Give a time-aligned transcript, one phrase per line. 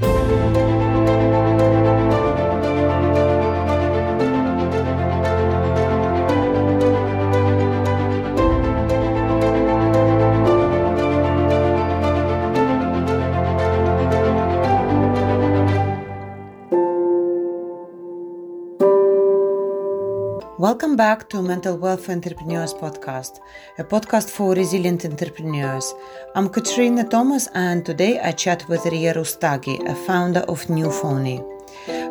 [0.00, 0.83] Música
[20.74, 23.38] Welcome back to Mental Wealth Entrepreneurs Podcast,
[23.78, 25.94] a podcast for resilient entrepreneurs.
[26.34, 31.53] I'm Katrina Thomas, and today I chat with Ria Rustagi, a founder of Neuphony.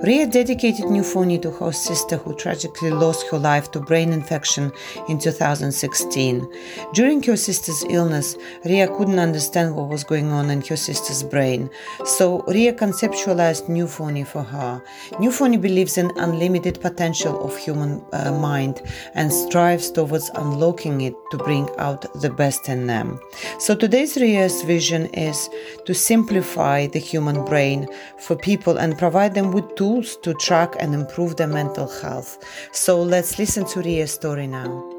[0.03, 4.69] Ria dedicated Neuphony to her sister who tragically lost her life to brain infection
[5.07, 6.45] in 2016.
[6.93, 8.35] During her sister's illness,
[8.65, 11.69] Ria couldn't understand what was going on in her sister's brain,
[12.03, 14.83] so Ria conceptualized Neuphony for her.
[15.21, 18.81] Neuphony believes in unlimited potential of human uh, mind
[19.13, 23.21] and strives towards unlocking it to bring out the best in them.
[23.57, 25.49] So today's Ria's vision is
[25.85, 27.87] to simplify the human brain
[28.19, 32.43] for people and provide them with tools to track and improve their mental health.
[32.71, 34.89] So let's listen to Ria's story now.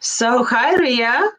[0.00, 1.30] So, hi, Ria.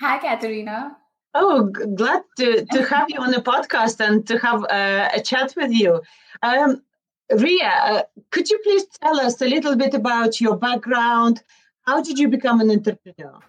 [0.00, 0.96] Hi, Katerina.
[1.34, 5.54] Oh, glad to, to have you on the podcast and to have uh, a chat
[5.56, 6.02] with you.
[6.42, 6.82] Um,
[7.30, 11.42] Ria, uh, could you please tell us a little bit about your background?
[11.86, 13.40] How did you become an entrepreneur?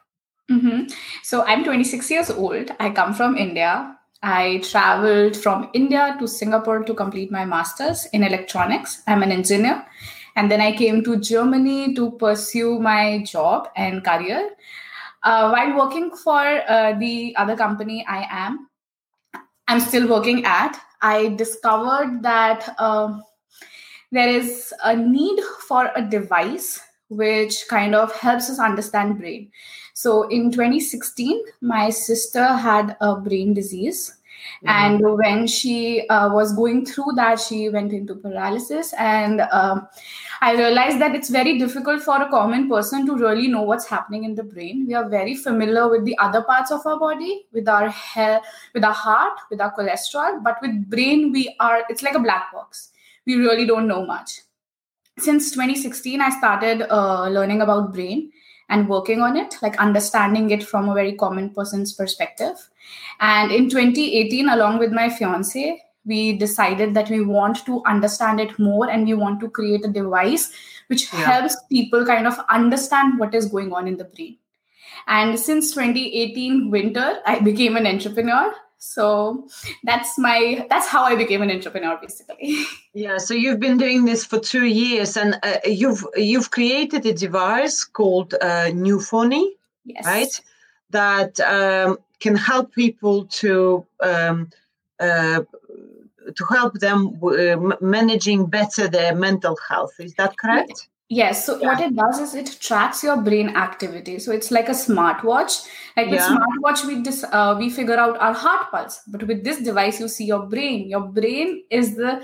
[0.50, 0.92] Mm-hmm.
[1.23, 2.72] So, I'm 26 years old.
[2.80, 3.98] I come from India.
[4.22, 9.02] I traveled from India to Singapore to complete my master's in electronics.
[9.08, 9.86] I'm an engineer.
[10.36, 14.52] And then I came to Germany to pursue my job and career.
[15.23, 18.67] Uh, while working for uh, the other company I am,
[19.67, 23.20] I'm still working at, I discovered that uh,
[24.11, 29.52] there is a need for a device which kind of helps us understand brain
[30.00, 34.16] so in 2016, my sister had a brain disease.
[34.64, 34.69] Mm-hmm.
[34.69, 38.94] And when she uh, was going through that, she went into paralysis.
[38.97, 39.89] And um,
[40.39, 44.23] I realized that it's very difficult for a common person to really know what's happening
[44.23, 44.86] in the brain.
[44.88, 48.39] We are very familiar with the other parts of our body, with our hair,
[48.73, 50.42] with our heart, with our cholesterol.
[50.42, 52.92] But with brain, we are, it's like a black box.
[53.26, 54.43] We really don't know much.
[55.17, 58.32] Since 2016, I started uh, learning about brain
[58.70, 62.70] and working on it, like understanding it from a very common person's perspective.
[63.20, 68.58] And in 2018, along with my fiance, we decided that we want to understand it
[68.58, 70.52] more and we want to create a device
[70.88, 71.20] which yeah.
[71.20, 74.38] helps people kind of understand what is going on in the brain.
[75.08, 79.48] And since 2018 winter, I became an entrepreneur so
[79.84, 82.64] that's my that's how i became an entrepreneur basically.
[82.94, 87.14] Yeah so you've been doing this for two years and uh, you've you've created a
[87.14, 89.52] device called uh, Neuphony
[89.89, 90.06] yes.
[90.06, 90.42] right?
[90.92, 94.50] That um, can help people to um,
[95.00, 95.44] uh,
[96.36, 99.94] to help them uh, managing better their mental health.
[100.00, 101.43] Is that correct Yes.
[101.43, 101.67] So yeah.
[101.67, 104.20] what it does is it tracks your brain activity.
[104.20, 105.67] So it's like a smartwatch.
[105.97, 106.37] Like with yeah.
[106.37, 109.02] smartwatch, we dis, uh, we figure out our heart pulse.
[109.08, 110.87] But with this device, you see your brain.
[110.87, 112.23] Your brain is the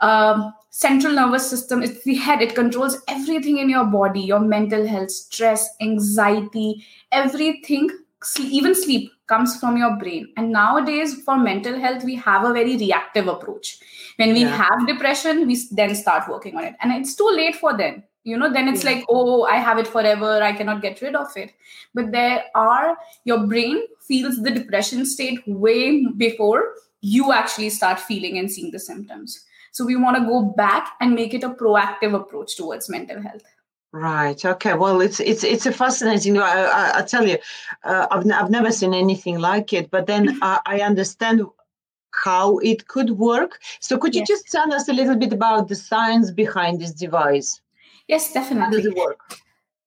[0.00, 1.82] um, central nervous system.
[1.82, 2.40] It's the head.
[2.40, 4.20] It controls everything in your body.
[4.20, 7.90] Your mental health, stress, anxiety, everything.
[8.38, 10.32] Even sleep comes from your brain.
[10.36, 13.78] And nowadays, for mental health, we have a very reactive approach.
[14.16, 14.56] When we yeah.
[14.56, 16.74] have depression we then start working on it.
[16.80, 18.02] And it's too late for them.
[18.24, 18.90] You know then it's yeah.
[18.90, 20.42] like oh i have it forever.
[20.42, 21.52] I cannot get rid of it.
[21.94, 28.38] But there are your brain feels the depression state way before you actually start feeling
[28.38, 29.44] and seeing the symptoms.
[29.70, 33.42] So we want to go back and make it a proactive approach towards mental health
[33.92, 34.44] Right.
[34.44, 34.74] Okay.
[34.74, 36.38] Well, it's it's it's a fascinating.
[36.38, 37.38] I, I, I tell you,
[37.84, 39.90] uh, I've I've never seen anything like it.
[39.90, 41.42] But then I, I understand
[42.24, 43.60] how it could work.
[43.80, 44.28] So could you yes.
[44.28, 47.60] just tell us a little bit about the science behind this device?
[48.08, 48.78] Yes, definitely.
[48.78, 49.20] How does it work?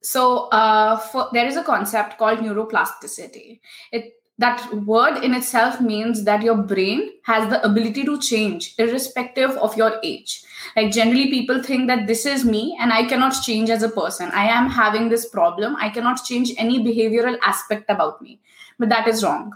[0.02, 3.60] So uh, for, there is a concept called neuroplasticity.
[3.92, 9.52] It that word in itself means that your brain has the ability to change irrespective
[9.68, 10.44] of your age
[10.76, 14.32] like generally people think that this is me and i cannot change as a person
[14.32, 18.40] i am having this problem i cannot change any behavioral aspect about me
[18.78, 19.52] but that is wrong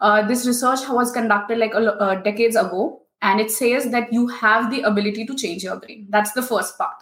[0.00, 4.70] uh, this research was conducted like uh, decades ago, and it says that you have
[4.70, 6.06] the ability to change your brain.
[6.08, 6.96] That's the first part.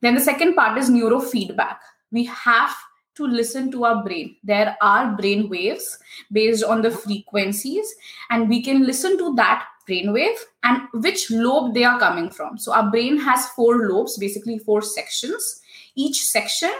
[0.00, 1.76] Then the second part is neurofeedback.
[2.10, 2.74] We have
[3.16, 4.36] to listen to our brain.
[4.42, 5.98] There are brain waves
[6.30, 7.94] based on the frequencies,
[8.30, 12.56] and we can listen to that brain wave and which lobe they are coming from.
[12.56, 15.60] So our brain has four lobes, basically four sections.
[15.94, 16.72] Each section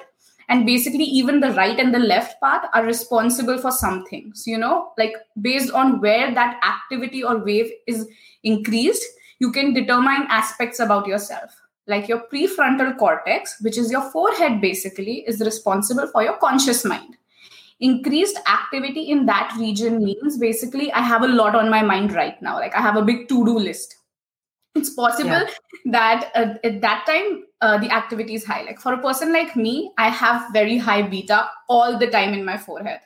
[0.49, 4.59] and basically even the right and the left part are responsible for some things you
[4.59, 8.07] know like based on where that activity or wave is
[8.43, 9.05] increased
[9.39, 15.25] you can determine aspects about yourself like your prefrontal cortex which is your forehead basically
[15.27, 17.17] is responsible for your conscious mind.
[17.81, 22.41] Increased activity in that region means basically i have a lot on my mind right
[22.43, 22.59] now.
[22.59, 23.97] Like i have a big to do list.
[24.75, 25.51] It's possible yeah.
[25.87, 28.63] that uh, at that time uh, the activity is high.
[28.63, 32.45] Like for a person like me i have very high beta all the time in
[32.45, 33.01] my forehead.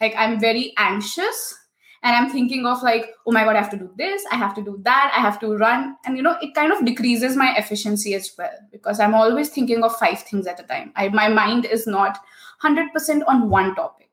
[0.00, 1.54] Like i'm very anxious
[2.02, 4.54] and i'm thinking of like oh my god i have to do this i have
[4.54, 5.96] to do that i have to run.
[6.04, 9.82] And you know it kind of decreases my efficiency as well because i'm always thinking
[9.82, 10.92] of five things at a time.
[10.96, 12.18] I, my mind is not
[12.62, 14.08] 100% on one topic.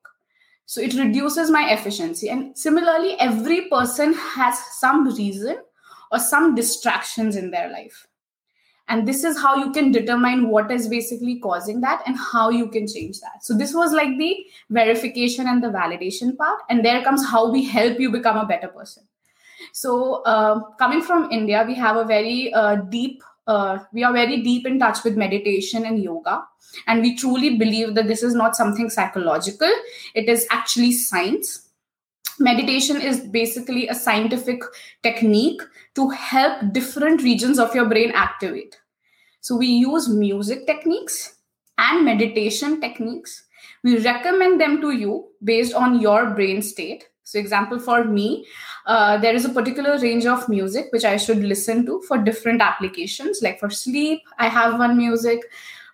[0.66, 2.30] So it reduces my efficiency.
[2.30, 5.58] And similarly every person has some reason
[6.12, 8.08] or some distractions in their life
[8.90, 12.68] and this is how you can determine what is basically causing that and how you
[12.68, 13.44] can change that.
[13.44, 16.60] So this was like the verification and the validation part.
[16.70, 19.04] And there comes how we help you become a better person.
[19.72, 24.42] So uh, coming from india we have a very uh, deep uh, we are very
[24.42, 26.46] deep in touch with meditation and yoga.
[26.88, 29.72] And we truly believe that this is not something psychological.
[30.16, 31.70] It is actually science
[32.40, 34.62] meditation is basically a scientific
[35.02, 35.62] technique
[35.96, 38.78] to help different regions of your brain activate
[39.44, 41.36] so we use music techniques
[41.78, 43.44] and meditation techniques.
[43.84, 47.10] We recommend them to you based on your brain state.
[47.26, 48.46] So, example for me,
[48.86, 52.62] uh, there is a particular range of music which I should listen to for different
[52.62, 53.42] applications.
[53.42, 55.42] Like for sleep, I have one music.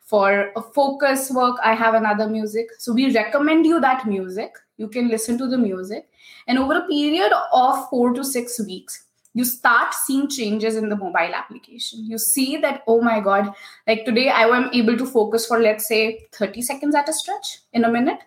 [0.03, 2.67] For a focus work, I have another music.
[2.77, 4.51] So we recommend you that music.
[4.79, 6.09] You can listen to the music,
[6.47, 9.03] and over a period of four to six weeks,
[9.33, 12.05] you start seeing changes in the mobile application.
[12.05, 13.51] You see that oh my god
[13.87, 17.59] like today i am able to focus for let's say 30 seconds at a stretch
[17.73, 18.19] in a minute.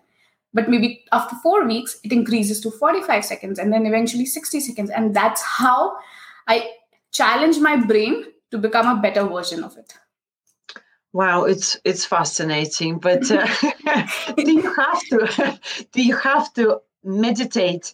[0.53, 4.89] But maybe after 4 weeks it increases to 45 seconds and then eventually 60 seconds.
[4.89, 5.97] And that's how
[6.47, 6.69] i
[7.11, 9.93] challenge my brain to become a better version of it
[11.13, 12.97] Wow, it's it's fascinating.
[12.97, 13.45] But uh,
[14.35, 15.59] do you have to
[15.91, 17.93] do you have to meditate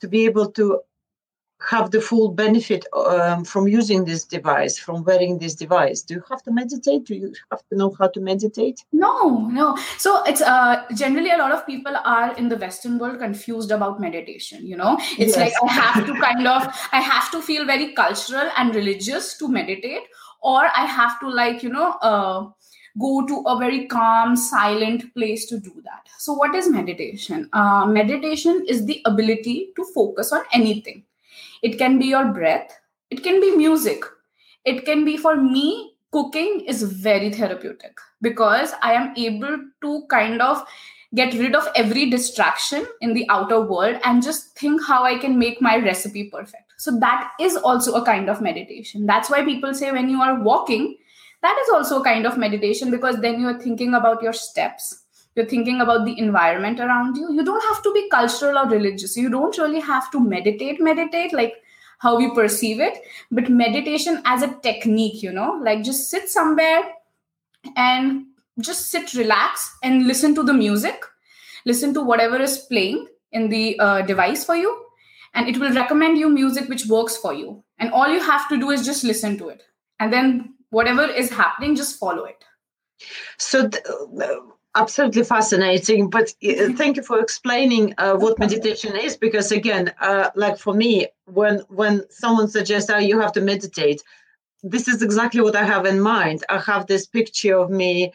[0.00, 0.80] to be able to
[1.68, 6.02] have the full benefit um, from using this device, from wearing this device?
[6.02, 7.04] Do you have to meditate?
[7.04, 8.84] Do you have to know how to meditate?
[8.92, 9.76] No, no.
[9.98, 14.00] So it's uh, generally a lot of people are in the Western world confused about
[14.00, 14.66] meditation.
[14.66, 15.36] You know, it's yes.
[15.36, 16.62] like I have to kind of,
[16.92, 20.02] I have to feel very cultural and religious to meditate,
[20.42, 22.48] or I have to like, you know, uh,
[23.00, 26.08] go to a very calm, silent place to do that.
[26.18, 27.48] So, what is meditation?
[27.52, 31.04] Uh, meditation is the ability to focus on anything
[31.62, 32.78] it can be your breath
[33.10, 34.04] it can be music
[34.64, 40.42] it can be for me cooking is very therapeutic because i am able to kind
[40.42, 40.64] of
[41.14, 45.38] get rid of every distraction in the outer world and just think how i can
[45.38, 49.06] make my recipe perfect so that is also a kind of meditation.
[49.06, 50.96] That's why people say when you are walking
[51.42, 55.02] that is also a kind of meditation because then you are thinking about your steps.
[55.34, 57.32] You're thinking about the environment around you.
[57.32, 59.16] You don't have to be cultural or religious.
[59.16, 61.54] You don't really have to meditate meditate like
[61.98, 62.98] how we perceive it.
[63.30, 66.82] But meditation as a technique you know like just sit somewhere
[67.76, 68.26] and
[68.60, 71.04] just sit relax and listen to the music.
[71.64, 74.84] Listen to whatever is playing in the uh, device for you
[75.34, 77.62] and it will recommend you music which works for you.
[77.78, 79.62] And all you have to do is just listen to it.
[79.98, 82.44] And then whatever is happening just follow it.
[83.38, 83.84] So th-
[84.74, 90.30] absolutely fascinating but uh, thank you for explaining uh, what meditation is because again uh,
[90.34, 94.02] like for me when when someone suggests oh you have to meditate
[94.62, 96.44] this is exactly what i have in mind.
[96.48, 98.12] I have this picture of me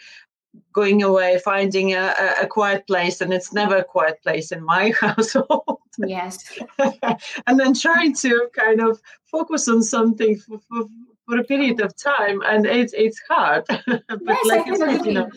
[0.73, 4.91] going away finding a, a quiet place and it's never a quiet place in my
[5.01, 5.79] household.
[5.97, 6.59] Yes.
[7.47, 10.85] And then trying to kind of focus on something for, for,
[11.25, 13.65] for a period of time and it's it's hard.
[13.87, 15.29] But yes, like I said, you know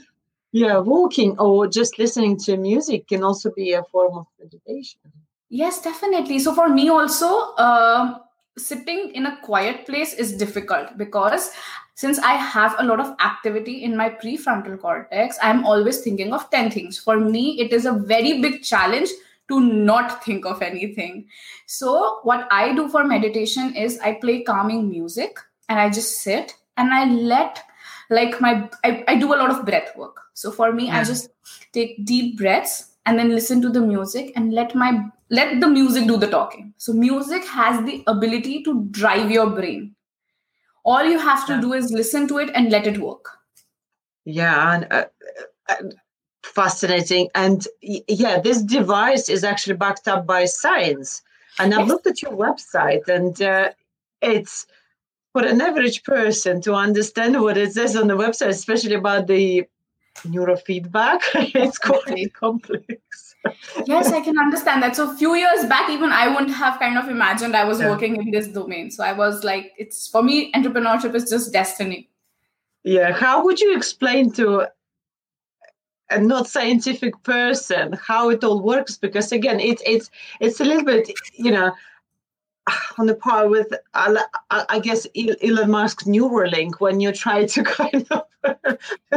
[0.52, 5.00] yeah walking or just listening to music can also be a form of meditation.
[5.48, 6.38] Yes definitely.
[6.38, 8.18] So for me also uh,
[8.66, 11.50] sitting in a quiet place is difficult because
[11.94, 16.48] since i have a lot of activity in my prefrontal cortex i'm always thinking of
[16.50, 16.98] 10 things.
[16.98, 19.10] For me it is a very big challenge
[19.48, 21.26] to not think of anything.
[21.66, 25.38] So what i do for meditation is i play calming music
[25.68, 27.62] and i just sit and i let
[28.10, 30.20] like my I, I do a lot of breath work.
[30.34, 30.96] So for me yeah.
[30.96, 31.04] i hmm.
[31.04, 31.30] just
[31.72, 36.06] take deep breaths and then listen to the music and let my let the music
[36.06, 36.74] do the talking.
[36.76, 39.94] So music has the ability to drive your brain.
[40.84, 43.30] All you have to do is listen to it and let it work.
[44.24, 45.04] Yeah and uh,
[45.68, 45.76] uh,
[46.42, 47.28] fascinating.
[47.34, 51.22] And yeah this device is actually backed up by science.
[51.58, 53.70] And i've looked at your website and uh,
[54.22, 54.66] it's
[55.32, 59.66] for an average person to understand what it says on the website, especially about the
[60.18, 63.34] neurofeedback, it's quite complex.
[63.86, 64.96] yes, I can understand that.
[64.96, 67.90] So a few years back, even I wouldn't have kind of imagined I was yeah.
[67.90, 68.90] working in this domain.
[68.90, 72.08] So I was like, it's for me, entrepreneurship is just destiny.
[72.82, 73.12] Yeah.
[73.12, 74.66] How would you explain to
[76.10, 78.96] a not scientific person how it all works?
[78.96, 81.72] Because again, it's it's it's a little bit, you know,
[82.98, 88.22] on the par with, I guess, Elon Musk's Neuralink when you try to kind of.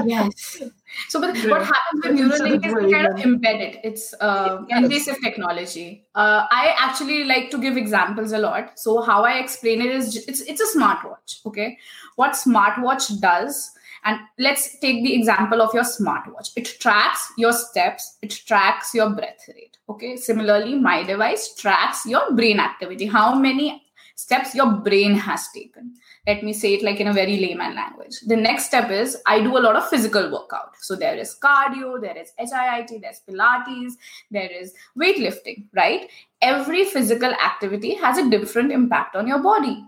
[0.06, 0.62] Yes.
[1.10, 1.50] So, but yeah.
[1.50, 3.80] what happens with Neuralink is kind of embedded.
[3.84, 4.84] It's uh, yes.
[4.84, 6.06] invasive technology.
[6.16, 8.80] Uh, I actually like to give examples a lot.
[8.80, 11.46] So, how I explain it is it's it's a smartwatch.
[11.46, 11.78] Okay,
[12.16, 13.72] what smartwatch does
[14.06, 16.52] and let's take the example of your smartwatch.
[16.56, 19.78] It tracks your steps, it tracks your breath rate.
[19.90, 20.18] Okay.
[20.18, 23.84] Similarly, my device tracks your brain activity, how many
[24.16, 25.96] steps your brain has taken.
[26.28, 28.20] Let me say it like in a very layman language.
[28.28, 30.76] The next step is I do a lot of physical workout.
[30.80, 33.94] So there is cardio, there is HIIT, there's Pilates,
[34.32, 36.10] there is weightlifting, right?
[36.42, 39.84] Every physical activity has a different impact on your body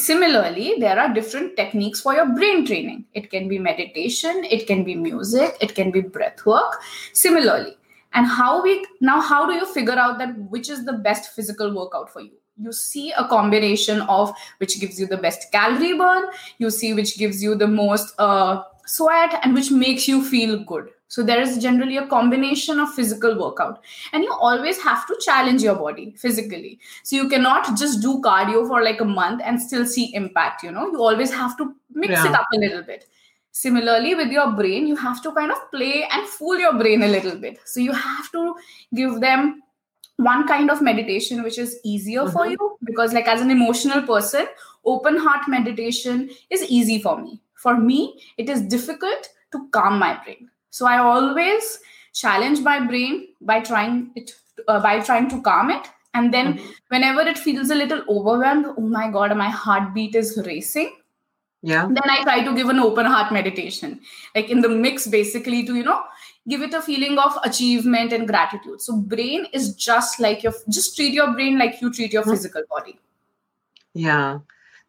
[0.00, 3.04] Similarly, there are different techniques for your brain training.
[3.12, 6.80] It can be meditation, it can be music, it can be breath work.
[7.12, 7.76] Similarly,
[8.14, 11.74] and how we now, how do you figure out that which is the best physical
[11.74, 12.32] workout for you?
[12.60, 16.24] You see a combination of which gives you the best calorie burn,
[16.58, 20.90] you see which gives you the most uh, sweat, and which makes you feel good
[21.10, 23.82] so there is generally a combination of physical workout.
[24.12, 26.78] And you always have to challenge your body physically.
[27.02, 30.70] So you cannot just do cardio for like a month and still see impact, you
[30.70, 30.86] know.
[30.86, 32.28] You always have to mix yeah.
[32.28, 33.08] it up a little bit.
[33.50, 37.08] Similarly, with your brain, you have to kind of play and fool your brain a
[37.08, 37.58] little bit.
[37.64, 38.54] So you have to
[38.94, 39.62] give them
[40.24, 42.32] one kind of meditation which is easier mm-hmm.
[42.32, 44.46] for you because like as an emotional person
[44.84, 47.40] open heart meditation is easy for me.
[47.54, 50.50] For me it is difficult to calm my brain.
[50.70, 51.80] So I always
[52.12, 54.32] challenge my brain by trying it
[54.68, 55.88] uh, by trying to calm it.
[56.12, 56.70] And then mm-hmm.
[56.88, 60.96] whenever it feels a little overwhelmed oh my god my heartbeat is racing
[61.62, 61.86] yeah.
[61.86, 64.00] then i try to give an open heart meditation.
[64.34, 66.02] Like in the mix basically to you know
[66.48, 70.96] give it a feeling of achievement and gratitude so brain is just like your just
[70.96, 72.32] treat your brain like you treat your mm-hmm.
[72.32, 72.98] physical body
[73.94, 74.38] yeah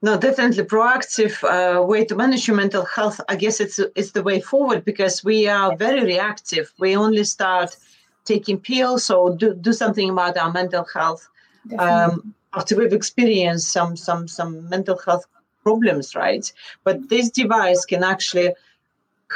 [0.03, 3.22] no, definitely proactive uh, way to manage your mental health.
[3.29, 6.74] I guess it's it's the way forward because we are very reactive.
[6.79, 7.77] We only start
[8.25, 11.29] taking pills or do, do something about our mental health
[11.77, 15.25] um, after we've experienced some some some mental health
[15.62, 16.51] problems, right?
[16.84, 18.55] But this device can actually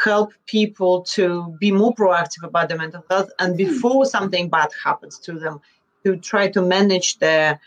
[0.04, 3.58] help people to be more proactive about their mental health and hmm.
[3.58, 5.60] before something bad happens to them
[6.04, 7.60] to try to manage their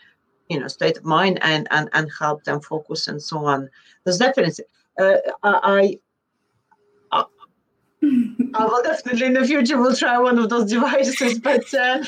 [0.49, 3.69] you know state of mind and and and help them focus and so on
[4.03, 4.65] there's definitely
[4.99, 5.97] uh, I,
[7.11, 7.25] I
[8.53, 12.03] I will definitely in the future will try one of those devices, but uh,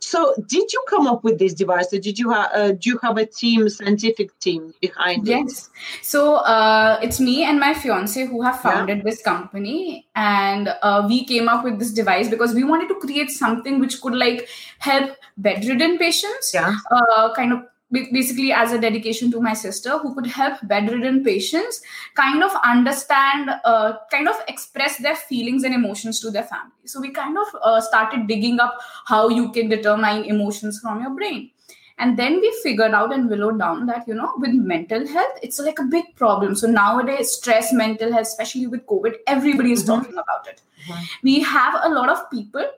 [0.00, 1.92] so, did you come up with this device?
[1.92, 5.40] Or did you have uh, do you have a team, scientific team behind yes.
[5.40, 5.44] it?
[5.44, 5.70] Yes.
[6.02, 9.04] So uh, it's me and my fiance who have founded yeah.
[9.04, 13.30] this company, and uh, we came up with this device because we wanted to create
[13.30, 16.74] something which could like help bedridden patients, yeah.
[16.90, 21.82] Uh, kind of basically as a dedication to my sister who could help bedridden patients
[22.14, 27.00] kind of understand uh, kind of express their feelings and emotions to their family so
[27.00, 31.50] we kind of uh, started digging up how you can determine emotions from your brain
[31.98, 35.58] and then we figured out and willowed down that you know with mental health it's
[35.58, 40.00] like a big problem so nowadays stress mental health especially with covid everybody is mm-hmm.
[40.00, 41.02] talking about it mm-hmm.
[41.22, 42.70] we have a lot of people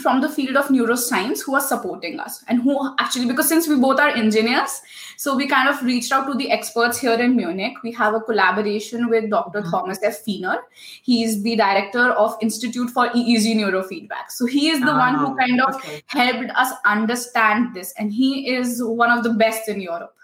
[0.00, 3.76] from the field of neuroscience who are supporting us and who actually because since we
[3.76, 4.82] both are engineers
[5.16, 8.20] so we kind of reached out to the experts here in munich we have a
[8.20, 9.70] collaboration with dr mm-hmm.
[9.70, 10.58] thomas f Feiner
[11.02, 15.14] he is the director of institute for eeg neurofeedback so he is the oh, one
[15.14, 16.02] who kind of okay.
[16.06, 20.14] helped us understand this and he is one of the best in europe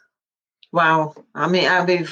[0.73, 2.07] Wow, I mean, I mean,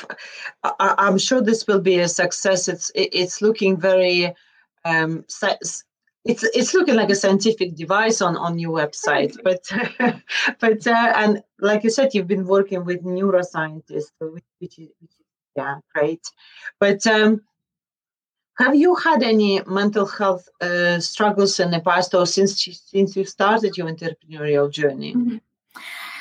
[0.64, 2.66] I, am sure this will be a success.
[2.66, 4.34] It's it's looking very
[4.84, 5.24] um,
[6.28, 9.62] it's it's looking like a scientific device on on your website but
[10.60, 15.10] but uh, and like you said you've been working with neuroscientists which, which is, which
[15.18, 15.26] is
[15.58, 16.24] yeah great.
[16.78, 17.42] But um,
[18.58, 23.16] have you had any mental health uh, struggles in the past or since you, since
[23.16, 25.14] you started your entrepreneurial journey?
[25.14, 25.36] Mm-hmm.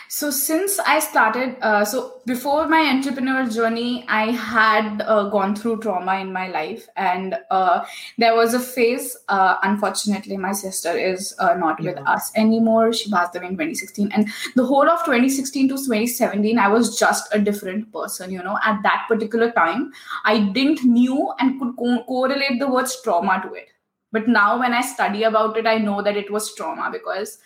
[0.09, 5.81] So since I started, uh, so before my entrepreneurial journey, I had uh, gone through
[5.81, 7.85] trauma in my life, and uh,
[8.17, 9.17] there was a phase.
[9.27, 12.93] Uh, unfortunately, my sister is uh, not with us anymore.
[12.93, 17.27] She passed away in 2016, and the whole of 2016 to 2017, I was just
[17.33, 18.31] a different person.
[18.31, 19.91] You know, at that particular time,
[20.23, 23.67] I didn't knew and could co- correlate the words trauma to it.
[24.13, 27.39] But now, when I study about it, I know that it was trauma because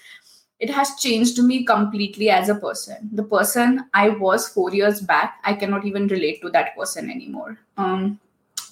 [0.61, 3.09] it has changed me completely as a person.
[3.11, 7.57] The person i was four years back i cannot even relate to that person anymore.
[7.77, 8.19] Um,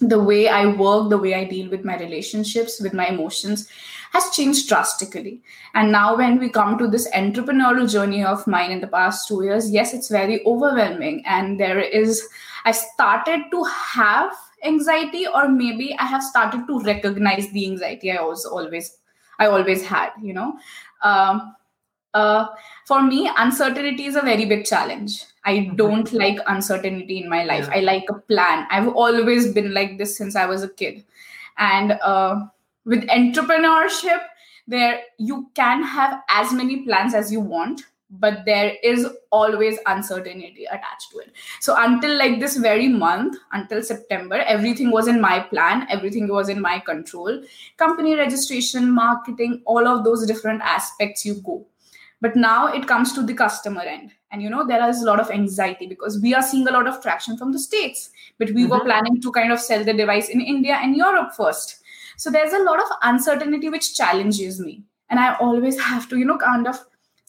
[0.01, 3.67] the way i work the way i deal with my relationships with my emotions
[4.13, 5.41] has changed drastically.
[5.75, 9.43] And now when we come to this entrepreneurial journey of mine in the past two
[9.43, 11.23] years yes it's very overwhelming.
[11.25, 12.27] And there is
[12.65, 14.31] i started to have
[14.63, 18.97] anxiety or maybe i have started to recognize the anxiety i was always
[19.39, 20.59] i always had you know.
[21.01, 21.55] Um,
[22.13, 22.47] uh,
[22.85, 25.23] for me, uncertainty is a very big challenge.
[25.45, 25.75] I mm-hmm.
[25.75, 27.67] don't like uncertainty in my life.
[27.67, 27.77] Yeah.
[27.77, 28.67] I like a plan.
[28.69, 31.03] I've always been like this since I was a kid.
[31.57, 32.45] And uh,
[32.85, 34.21] with entrepreneurship,
[34.67, 40.65] there you can have as many plans as you want, but there is always uncertainty
[40.65, 41.31] attached to it.
[41.59, 46.49] So until like this very month, until September, everything was in my plan, everything was
[46.49, 47.43] in my control.
[47.77, 51.65] Company registration, marketing, all of those different aspects you go
[52.21, 54.11] but now it comes to the customer end.
[54.31, 56.87] And you know there is a lot of anxiety because we are seeing a lot
[56.87, 58.09] of traction from the states.
[58.37, 58.71] But we mm-hmm.
[58.71, 61.77] were planning to kind of sell the device in india and europe first.
[62.17, 64.83] So there's a lot of uncertainty which challenges me.
[65.09, 66.79] And i always have to you know kind of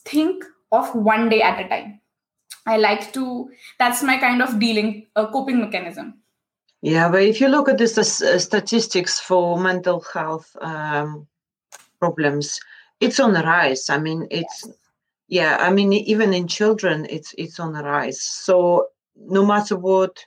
[0.05, 2.01] think of one day at a time.
[2.67, 6.15] I like to that's my kind of dealing uh, coping mechanism.
[6.83, 11.27] Yeah but if you look at the st- statistics for mental health um,
[11.99, 12.61] problems
[13.01, 13.89] it's on the rise.
[13.89, 14.69] I mean it's
[15.31, 18.21] yeah i mean even in children it's it's on the rise.
[18.21, 20.19] So no matter what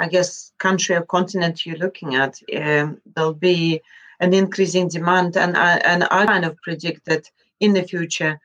[0.00, 3.80] i guess country or continent you're looking at um, there'll be
[4.20, 8.40] an increasing demand and I, and I kind of predict that in the future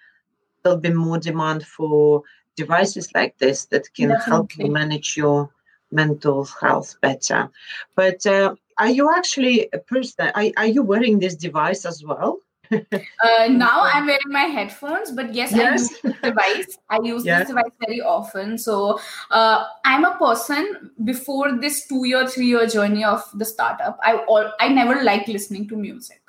[0.61, 2.23] there'll be more demand for
[2.55, 4.31] devices like this that can Definitely.
[4.31, 5.49] help you manage your
[5.91, 7.49] mental health better.
[7.95, 12.39] But uh, are you actually a person are, are you wearing this device as well
[12.71, 15.63] uh, now I'm wearing my headphones, but yes, yes.
[15.63, 16.77] I use this device.
[16.89, 18.57] I use this device very often.
[18.57, 18.99] So
[19.31, 23.99] uh, I'm a person before this two year, three year journey of the startup.
[24.03, 26.21] I all I never liked listening to music.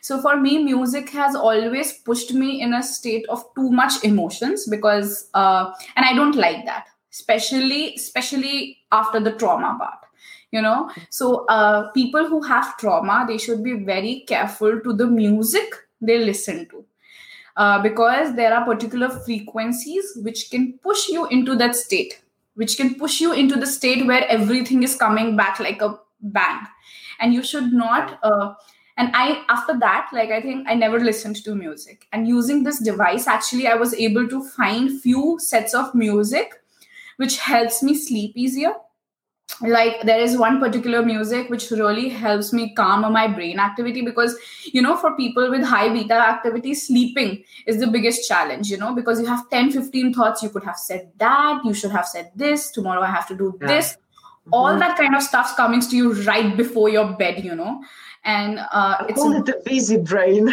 [0.00, 4.66] So for me, music has always pushed me in a state of too much emotions
[4.68, 10.07] because, uh, and I don't like that, especially especially after the trauma part
[10.50, 10.90] you know?
[11.10, 16.18] So uh, people who have trauma they should be very careful to the music they
[16.18, 16.84] listen to.
[17.56, 22.22] Uh, because there are particular frequencies which can push you into that state
[22.54, 26.66] which can push you into the state where everything is coming back like a bang.
[27.20, 28.54] And you should not uh,
[28.96, 32.06] and i after that like i think i never listened to music.
[32.12, 36.52] And using this device actually i was able to find few sets of music
[37.16, 38.74] which helps me sleep easier
[39.62, 44.36] like there is one particular music which really helps me calm my brain activity because
[44.72, 48.94] you know for people with high beta activity sleeping is the biggest challenge you know
[48.94, 50.42] because you have 10 15 thoughts.
[50.42, 51.60] You could have said that.
[51.64, 52.70] You should have said this.
[52.70, 53.68] Tomorrow i have to do yeah.
[53.68, 53.96] this.
[54.48, 54.54] Mm-hmm.
[54.54, 57.82] all that kind of stuff's coming to you right before your bed you know
[58.28, 60.48] and uh, I it's call it the busy brain.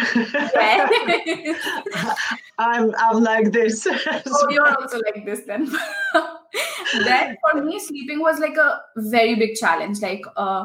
[2.58, 3.86] I'm I'm like this.
[3.86, 5.70] oh, you're also like this then.
[7.04, 10.00] then for me, sleeping was like a very big challenge.
[10.00, 10.64] Like, uh,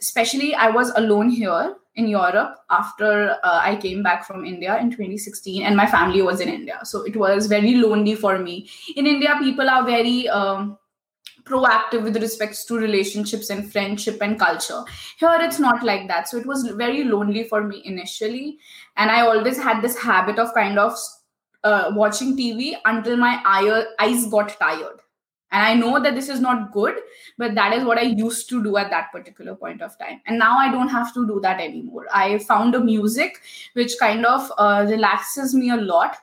[0.00, 4.90] especially I was alone here in Europe after uh, I came back from India in
[4.90, 8.66] 2016, and my family was in India, so it was very lonely for me.
[8.96, 10.78] In India, people are very um,
[11.46, 14.82] proactive with respects to relationships and friendship and culture.
[15.18, 16.28] Here, it's not like that.
[16.28, 18.58] So it was very lonely for me initially.
[18.96, 20.94] And I always had this habit of kind of
[21.64, 25.00] uh, watching TV until my eye, eyes got tired.
[25.52, 26.96] And I know that this is not good,
[27.38, 30.20] but that is what I used to do at that particular point of time.
[30.26, 32.06] And now I don't have to do that anymore.
[32.12, 33.40] I found a music
[33.74, 36.16] which kind of uh, relaxes me a lot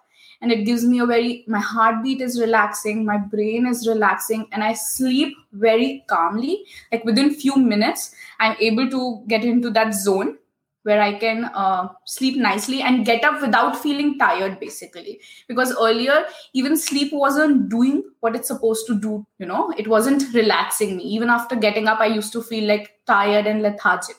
[0.44, 4.64] and it gives me a very my heartbeat is relaxing my brain is relaxing and
[4.64, 10.38] i sleep very calmly like within few minutes i'm able to get into that zone
[10.84, 15.22] where i can uh, sleep nicely and get up without feeling tired basically.
[15.48, 19.74] Because earlier even sleep wasn't doing what it's supposed to do you know?
[19.78, 21.04] It wasn't relaxing me.
[21.04, 24.18] Even after getting up i used to feel like tired and lethargic.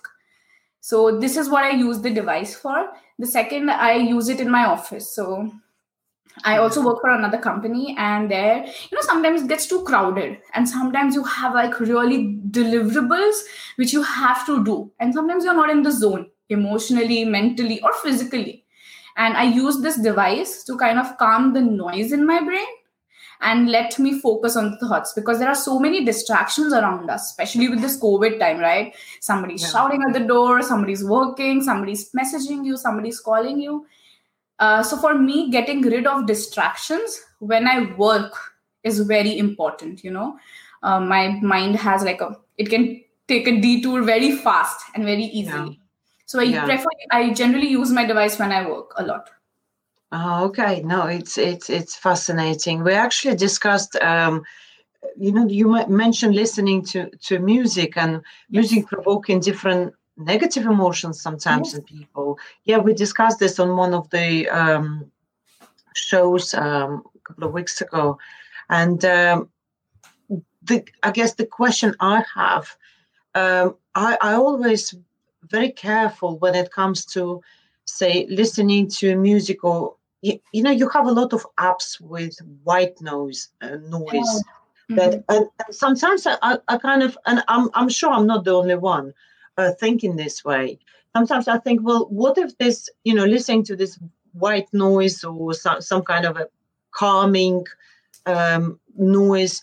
[0.81, 2.89] So this is what i use the device for.
[3.19, 5.15] The second i use it in my office.
[5.15, 5.53] So
[6.42, 10.38] I also work for another company, and there, you know, sometimes it gets too crowded,
[10.55, 13.42] and sometimes you have like really deliverables
[13.77, 17.92] which you have to do, and sometimes you're not in the zone emotionally, mentally, or
[18.03, 18.64] physically.
[19.16, 22.66] And I use this device to kind of calm the noise in my brain
[23.40, 27.31] and let me focus on the thoughts because there are so many distractions around us,
[27.31, 28.94] especially with this COVID time, right?
[29.20, 29.68] Somebody's yeah.
[29.68, 33.87] shouting at the door, somebody's working, somebody's messaging you, somebody's calling you
[34.59, 38.35] uh, so for me, getting rid of distractions when I work
[38.83, 40.05] is very important.
[40.05, 40.38] You know,
[40.83, 45.25] uh, my mind has like a it can take a detour very fast and very
[45.25, 45.71] easily.
[45.71, 45.85] Yeah.
[46.27, 46.64] So I yeah.
[46.64, 49.31] prefer I generally use my device when I work a lot.
[50.12, 50.81] Oh, okay.
[50.83, 52.85] No, it's it's it's fascinating.
[52.85, 53.97] We actually discussed.
[53.97, 54.45] Um,
[55.17, 58.71] you know, you mentioned listening to to music and yes.
[58.71, 61.74] music provoking different negative emotions sometimes yes.
[61.74, 62.38] in people.
[62.64, 65.11] Yeah, we discussed this on one of the um,
[65.94, 68.18] shows um, a couple of weeks ago,
[68.68, 69.48] and um,
[70.62, 72.77] the I guess the question I have,
[73.35, 74.94] um, I, I always
[75.42, 77.42] very careful when it comes to
[77.85, 82.38] say listening to music or you, you know you have a lot of apps with
[82.62, 84.42] white noise uh, noise.
[84.90, 84.96] Mm-hmm.
[84.96, 88.55] That and, and sometimes I, I kind of and I'm I'm sure I'm not the
[88.55, 89.14] only one
[89.57, 90.79] uh, thinking this way.
[91.17, 93.99] Sometimes I think, well, what if this, you know, listening to this
[94.33, 96.49] white noise or some, some kind of a
[96.90, 97.64] calming
[98.27, 99.62] um, noise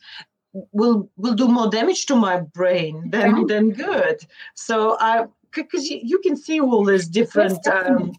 [0.74, 4.26] will will do more damage to my brain than than good.
[4.56, 8.14] So I because you, you, can see all these different um,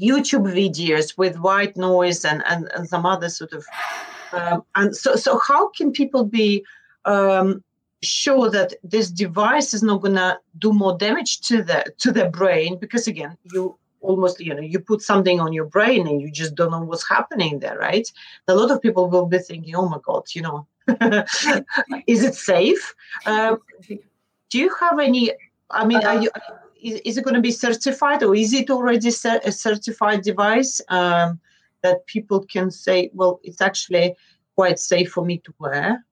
[0.00, 3.64] YouTube videos with white noise and, and, and some other sort of
[4.32, 6.64] um, and so so how can people be
[7.04, 7.62] um,
[8.02, 12.26] sure that this device is not going to do more damage to the to the
[12.26, 16.30] brain because again you almost you know you put something on your brain and you
[16.30, 18.12] just don't know what's happening there right?
[18.46, 20.66] A lot of people will be thinking oh my god you know
[22.06, 22.94] is it safe?
[23.26, 23.58] Um,
[24.50, 25.32] do you have any
[25.70, 26.30] i mean are you
[26.80, 31.40] is, is it going to be certified or is it already a certified device um,
[31.82, 34.14] that people can say well it's actually
[34.54, 36.04] quite safe for me to wear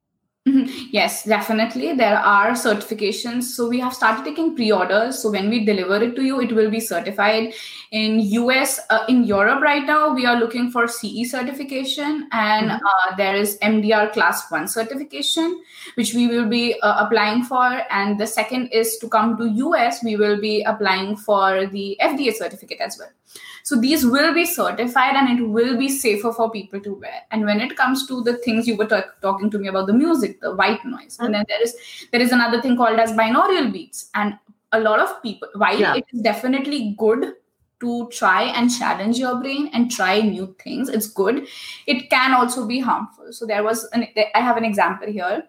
[0.46, 0.86] Mm-hmm.
[0.92, 1.92] Yes, definitely.
[1.94, 3.44] There are certifications.
[3.44, 5.18] So we have started taking pre-orders.
[5.20, 7.52] So when we deliver it to you, it will be certified.
[7.90, 12.86] In US, uh, in Europe right now, we are looking for CE certification, and mm-hmm.
[12.86, 15.62] uh, there is MDR Class One certification,
[15.96, 17.82] which we will be uh, applying for.
[17.90, 22.32] And the second is to come to US, we will be applying for the FDA
[22.32, 23.10] certificate as well.
[23.66, 27.22] So these will be certified and it will be safer for people to wear.
[27.32, 29.92] And when it comes to the things you were t- talking to me about the
[29.92, 31.74] music, the white noise, and then there is
[32.12, 34.08] there is another thing called as binaural beats.
[34.14, 34.38] And
[34.70, 35.96] a lot of people, while yeah.
[35.96, 37.32] it is definitely good
[37.80, 41.48] to try and challenge your brain and try new things, it's good.
[41.88, 43.32] It can also be harmful.
[43.32, 45.42] So there was an I have an example here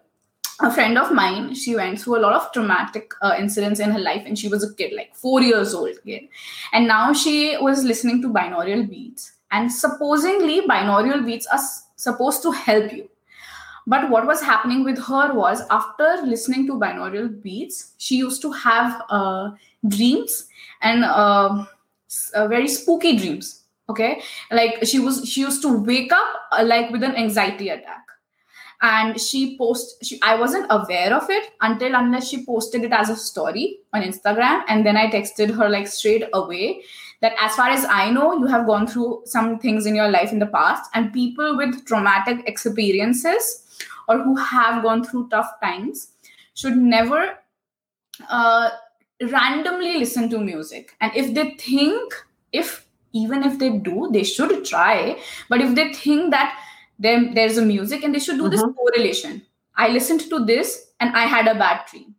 [0.60, 3.98] a friend of mine she went through a lot of traumatic uh, incidents in her
[3.98, 6.28] life and she was a kid like 4 years old kid.
[6.72, 9.32] And now she was listening to binaural beats.
[9.50, 13.08] And supposedly binaural beats are s- supposed to help you.
[13.86, 18.52] But what was happening with her was after listening to binaural beats she used to
[18.52, 19.50] have uh,
[19.88, 20.46] dreams
[20.82, 21.64] and uh,
[22.34, 23.64] uh, very spooky dreams.
[23.88, 24.22] Okay?
[24.50, 28.07] Like she was she used to wake up uh, like with an anxiety attack
[28.80, 33.10] and she post she, i wasn't aware of it until unless she posted it as
[33.10, 34.62] a story on instagram.
[34.68, 36.82] And then i texted her like straight away
[37.20, 40.32] that as far as i know you have gone through some things in your life
[40.32, 40.90] in the past.
[40.94, 43.64] And people with traumatic experiences
[44.08, 46.12] or who have gone through tough times
[46.54, 47.38] should never
[48.30, 48.70] uh,
[49.20, 50.94] randomly listen to music.
[51.00, 52.14] And if they think
[52.52, 55.18] if even if they do they should try.
[55.48, 56.56] But if they think that
[56.98, 58.50] then there's a music and they should do mm-hmm.
[58.52, 59.42] this correlation.
[59.76, 62.16] I listened to this and i had a bad dream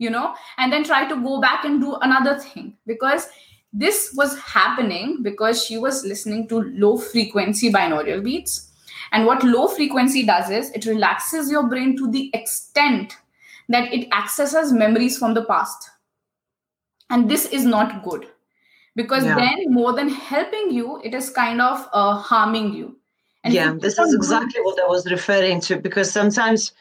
[0.00, 0.34] you know?
[0.58, 3.28] And then try to go back and do another thing because
[3.72, 8.72] this was happening because she was listening to low frequency binaural beats.
[9.12, 13.16] And what low frequency does is it relaxes your brain to the extent
[13.68, 15.90] that it accesses memories from the past.
[17.10, 18.26] And this is not good
[18.96, 19.34] because yeah.
[19.36, 22.96] then more than helping you it is kind of uh, harming you
[23.42, 26.72] and yeah, this is exactly what I was referring to because sometimes,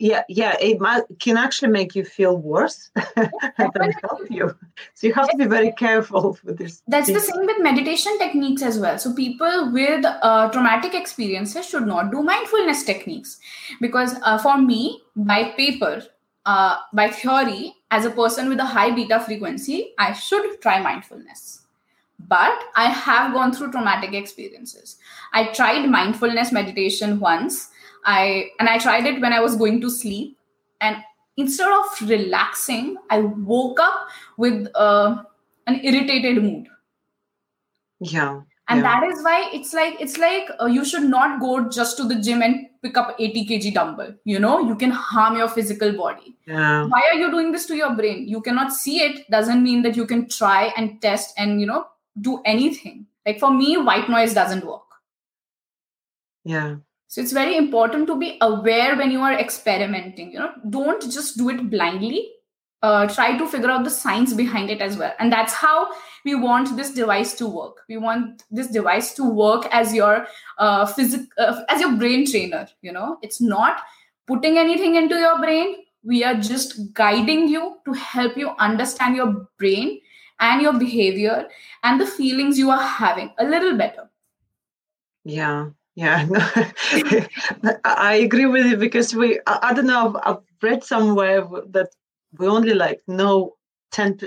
[0.00, 4.56] yeah, yeah, it might, can actually make you feel worse than help you.
[4.94, 6.82] So you have to be very careful with this.
[6.88, 8.98] That's the same with meditation techniques as well.
[8.98, 13.38] So people with uh, traumatic experiences should not do mindfulness techniques
[13.80, 16.02] because uh, for me, by paper,
[16.46, 21.61] uh, by theory, as a person with a high beta frequency, I should try mindfulness
[22.28, 24.96] but I have gone through traumatic experiences.
[25.32, 27.68] I tried mindfulness meditation once.
[28.04, 30.36] I and I tried it when I was going to sleep,
[30.80, 30.96] and
[31.36, 35.22] instead of relaxing, I woke up with uh,
[35.66, 36.68] an irritated mood.
[38.00, 38.40] Yeah.
[38.68, 39.00] And yeah.
[39.00, 42.14] that is why it's like it's like uh, you should not go just to the
[42.14, 44.14] gym and pick up 80 kg dumbbell.
[44.24, 46.36] You know, you can harm your physical body.
[46.46, 46.86] Yeah.
[46.86, 48.28] Why are you doing this to your brain?
[48.28, 49.28] You cannot see it.
[49.30, 51.86] Doesn't mean that you can try and test and you know
[52.20, 53.06] do anything.
[53.26, 54.82] Like for me, white noise doesn't work.
[56.44, 56.76] Yeah.
[57.08, 60.32] So it's very important to be aware when you are experimenting.
[60.32, 62.28] You know, don't just do it blindly.
[62.80, 65.12] Uh, try to figure out the science behind it as well.
[65.20, 65.88] And that's how
[66.24, 67.82] we want this device to work.
[67.88, 70.26] We want this device to work as your
[70.58, 72.66] uh, physic, uh, as your brain trainer.
[72.80, 73.82] You know, it's not
[74.26, 75.76] putting anything into your brain.
[76.02, 80.00] We are just guiding you to help you understand your brain
[80.42, 81.48] and your behavior
[81.82, 84.10] and the feelings you are having a little better.
[85.24, 86.26] Yeah, yeah,
[87.84, 91.88] I agree with you because we, I, don't know, I've, I've, read somewhere that
[92.38, 93.56] we only like know
[93.90, 94.20] 10,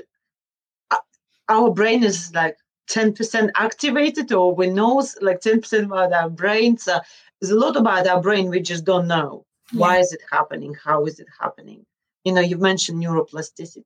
[1.47, 2.57] our brain is like
[2.89, 6.87] 10% activated or we know like 10% about our brains.
[6.87, 6.99] Uh,
[7.39, 9.45] there's a lot about our brain we just don't know.
[9.71, 9.79] Yeah.
[9.79, 10.75] Why is it happening?
[10.83, 11.85] How is it happening?
[12.25, 13.83] You know, you've mentioned neuroplasticity.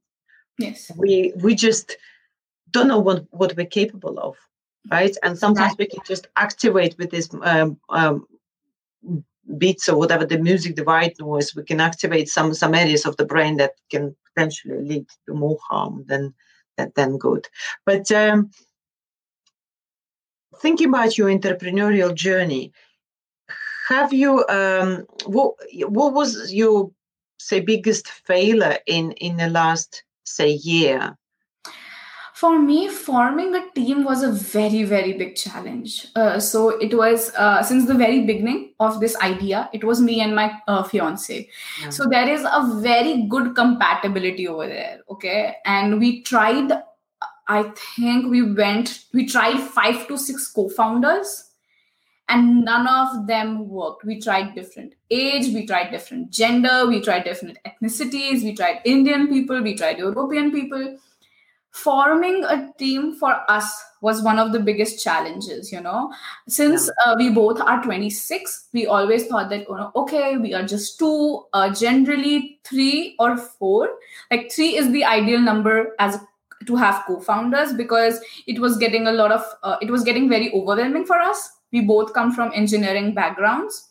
[0.58, 0.92] Yes.
[0.98, 1.98] We we just
[2.72, 4.36] don't know what, what we're capable of,
[4.92, 5.16] right?
[5.24, 8.26] And sometimes we can just activate with this um, um,
[9.58, 11.56] beats or whatever the music, the white noise.
[11.56, 15.58] We can activate some some areas of the brain that can potentially lead to more
[15.68, 16.34] harm than
[16.78, 17.48] than, than good.
[17.86, 18.52] But um,
[20.62, 22.72] thinking about your entrepreneurial journey,
[23.88, 25.56] have you um, what
[25.88, 26.92] what was your
[27.40, 31.18] say biggest failure in in the last say year
[32.40, 36.08] for me forming a team was a very very big challenge.
[36.16, 40.22] Uh, so it was uh, since the very beginning of this idea it was me
[40.22, 41.50] and my uh, fiance.
[41.82, 41.90] Yeah.
[41.90, 45.56] so there is a very good compatibility over there okay?
[45.66, 46.72] And we tried
[47.52, 47.64] i
[47.96, 51.32] think we went we tried five to six co-founders
[52.30, 54.06] and none of them worked.
[54.06, 59.28] We tried different age we tried different gender we tried different ethnicities we tried indian
[59.28, 60.90] people we tried european people
[61.72, 66.12] forming a team for us was one of the biggest challenges you know.
[66.48, 70.66] Since uh, we both are 26 we always thought that you know okay we are
[70.66, 73.90] just two uh, generally three or four.
[74.32, 76.20] Like three is the ideal number as
[76.66, 80.52] to have co-founders because it was getting a lot of uh, it was getting very
[80.54, 81.50] overwhelming for us.
[81.72, 83.89] We both come from engineering backgrounds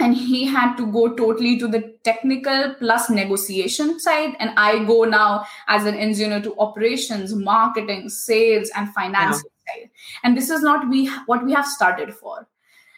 [0.00, 4.34] and he had to go totally to the technical plus negotiation side.
[4.40, 9.74] And i go now as an engineer to operations marketing sales and finance yeah.
[9.74, 9.90] side.
[10.22, 12.46] And this is not we what we have started for.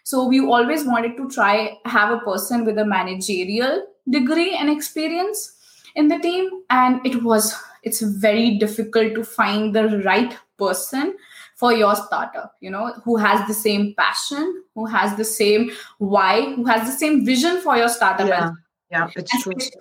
[0.05, 5.53] So we always wanted to try have a person with a managerial degree and experience
[5.97, 6.49] in the team.
[6.71, 11.17] And it was it's very difficult to find the right person
[11.57, 16.55] for your startup you know who has the same passion who has the same why
[16.55, 18.51] who has the same vision for your startup yeah,
[18.91, 19.81] yeah it's and true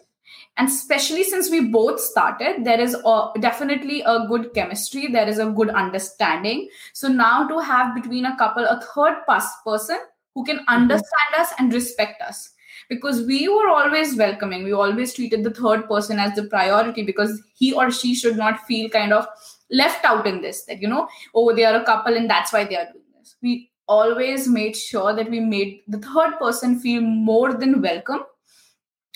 [0.57, 5.37] and especially since we both started there is a, definitely a good chemistry there is
[5.37, 9.17] a good understanding so now to have between a couple a third
[9.65, 9.99] person
[10.33, 10.75] who can mm-hmm.
[10.81, 11.41] understand mm-hmm.
[11.41, 12.51] us and respect us
[12.87, 17.41] because we were always welcoming we always treated the third person as the priority because
[17.55, 19.27] he or she should not feel kind of
[19.71, 22.63] left out in this that you know oh they are a couple and that's why
[22.63, 23.35] they are doing this.
[23.41, 28.21] We always made sure that we made the third person feel more than welcome.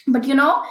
[0.08, 0.64] But you know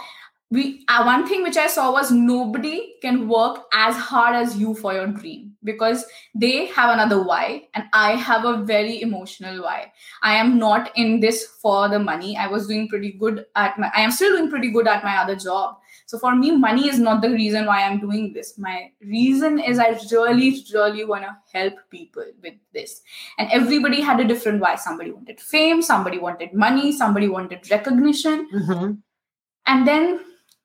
[0.51, 4.73] we uh, one thing which i saw was nobody can work as hard as you
[4.73, 9.91] for your dream because they have another why and i have a very emotional why.
[10.23, 12.35] I am not in this for the money.
[12.37, 15.17] I was doing pretty good at my i am still doing pretty good at my
[15.17, 15.77] other job
[16.09, 18.57] so for me, money is not the reason why I'm doing this.
[18.57, 23.03] My reason is I really, really want to help people with this.
[23.37, 24.73] And everybody had a different why.
[24.73, 28.49] Somebody wanted fame, somebody wanted money, somebody wanted recognition.
[28.51, 28.93] Mm-hmm.
[29.67, 30.21] And then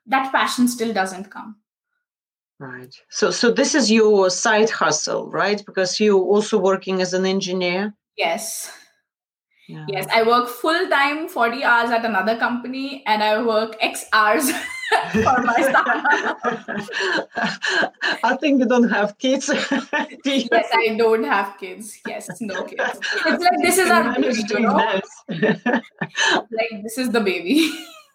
[0.06, 1.56] that passion still doesn't come.
[2.58, 2.94] Right.
[3.10, 5.62] So so this is your side hustle, right?
[5.66, 7.92] Because you're also working as an engineer.
[8.16, 8.72] Yes.
[9.66, 9.86] Yeah.
[9.88, 14.50] Yes, I work full time, 40 hours at another company, and I work X hours
[15.12, 16.34] for my
[18.22, 19.48] I think you don't have kids.
[20.24, 21.98] Yes, I don't have kids.
[22.06, 23.00] Yes, no kids.
[23.26, 25.00] It's like this is our baby, you know?
[26.50, 27.70] like this is the baby.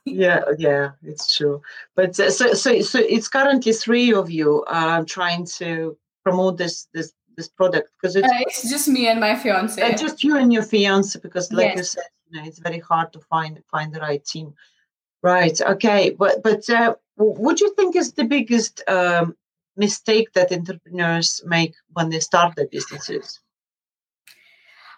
[0.06, 1.62] yeah, yeah, it's true.
[1.96, 6.88] But uh, so, so, so it's currently three of you uh, trying to promote this
[6.94, 7.90] this this product?
[7.96, 9.82] Because it's, uh, it's, just me and my fiance.
[9.82, 11.78] Uh, just you and your fiance, because like yes.
[11.78, 14.54] you said, you know, it's very hard to find find the right team.
[15.24, 15.60] Right.
[15.74, 16.02] Okay.
[16.12, 19.36] But but uh, what do you think is the biggest um,
[19.76, 23.40] mistake that entrepreneurs make when they start their businesses?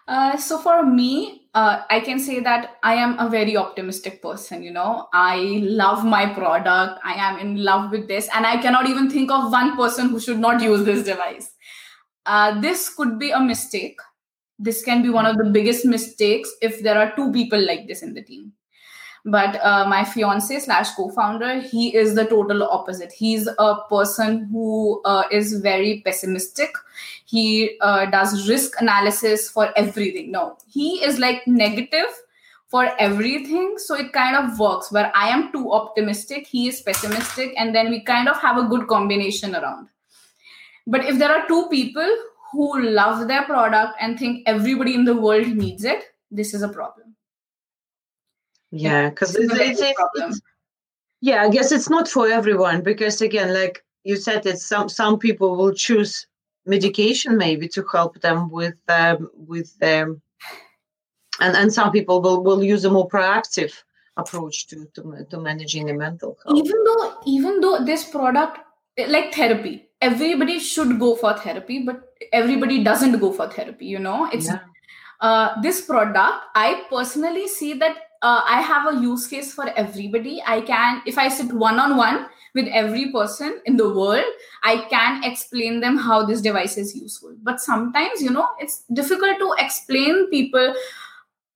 [0.08, 4.62] Uh, so for me, uh, I can say that I am a very optimistic person.
[4.62, 7.00] You know, I love my product.
[7.04, 10.18] I am in love with this, and I cannot even think of one person who
[10.18, 11.54] should not use this device.
[12.26, 13.98] Uh, this could be a mistake.
[14.58, 18.02] This can be one of the biggest mistakes if there are two people like this
[18.02, 18.52] in the team.
[19.24, 23.12] But uh, my fiance slash co-founder he is the total opposite.
[23.12, 26.70] He's a person who uh, is very pessimistic.
[27.24, 30.32] He uh, does risk analysis for everything.
[30.32, 32.06] No he is like negative
[32.66, 33.74] for everything.
[33.76, 34.90] So it kind of works.
[34.90, 38.64] Where i am too optimistic he is pessimistic and then we kind of have a
[38.64, 39.88] good combination around
[40.86, 42.16] but if there are two people
[42.52, 46.68] who love their product and think everybody in the world needs it this is a
[46.68, 47.14] problem.
[48.70, 49.80] Yeah because it's, it's,
[50.14, 50.40] it's,
[51.20, 55.18] yeah i guess it's not for everyone because again like you said that some some
[55.18, 56.26] people will choose
[56.66, 60.22] medication maybe to help them with um, with um,
[61.40, 63.72] and and some people will will use a more proactive
[64.16, 66.56] approach to to, to managing the mental health.
[66.56, 68.58] Even though even though this product
[69.08, 74.28] like therapy everybody should go for therapy but everybody doesn't go for therapy you know
[74.32, 74.58] it's yeah.
[75.20, 80.42] uh, this product i personally see that uh, I have a use case for everybody.
[80.46, 84.24] I can, if I sit one on one with every person in the world,
[84.62, 87.34] I can explain them how this device is useful.
[87.42, 90.74] But sometimes, you know, it's difficult to explain people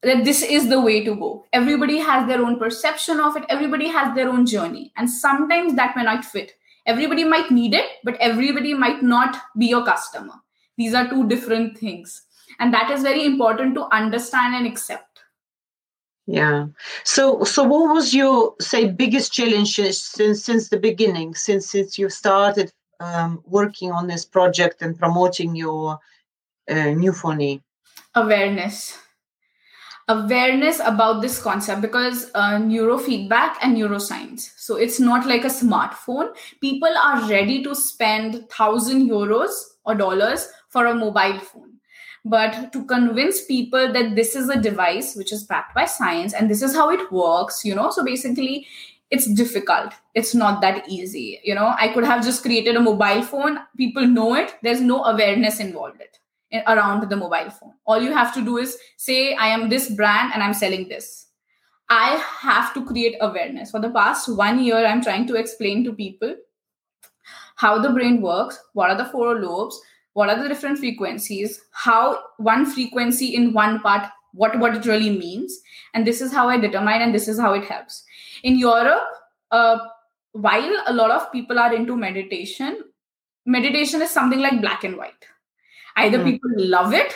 [0.03, 1.47] that this is the way to go.
[1.53, 4.93] Everybody has their own perception of it, everybody has their own journey.
[4.97, 6.53] And sometimes that may not fit.
[6.87, 10.35] Everybody might need it, but everybody might not be your customer.
[10.77, 12.23] These are two different things.
[12.59, 15.17] And that is very important to understand and accept
[16.27, 16.67] yeah.
[17.05, 22.11] So so what was your say biggest challenge since since the beginning, since since you
[22.11, 26.01] started um, working on this project and promoting your
[26.69, 27.63] uh, Neuphony?
[28.15, 28.99] Awareness.
[30.09, 34.53] Awareness about this concept because uh, neurofeedback and neuroscience.
[34.57, 36.29] So it's not like a smartphone.
[36.61, 39.51] People are ready to spend thousand euros
[39.85, 41.73] or dollars for a mobile phone.
[42.25, 46.49] But to convince people that this is a device which is backed by science and
[46.49, 48.67] this is how it works you know so basically
[49.11, 49.93] it's difficult.
[50.15, 51.75] It's not that easy you know.
[51.79, 53.59] I could have just created a mobile phone.
[53.77, 54.55] People know it.
[54.63, 56.19] There's no awareness involved it
[56.67, 57.73] around the mobile phone.
[57.87, 61.27] All you have to do is say i am this brand and i'm selling this.
[61.89, 63.71] I have to create awareness.
[63.71, 66.35] For the past one year i'm trying to explain to people
[67.57, 69.81] how the brain works what are the four lobes
[70.13, 75.11] what are the different frequencies how one frequency in one part what what it really
[75.11, 75.61] means
[75.95, 78.05] and this is how i determine and this is how it helps.
[78.43, 79.05] In europe
[79.51, 79.79] uh,
[80.33, 82.79] while a lot of people are into meditation
[83.47, 85.27] meditation is something like black and white
[85.97, 86.25] either mm.
[86.25, 87.15] people love it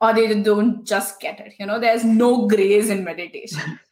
[0.00, 3.78] or they don't just get it you know there's no grays in meditation.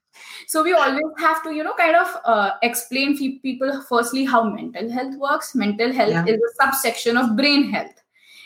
[0.50, 4.90] So we always have to you know kind of uh, explain people firstly how mental
[4.90, 5.54] health works.
[5.54, 6.24] Mental health yeah.
[6.26, 7.94] is a subsection of brain health.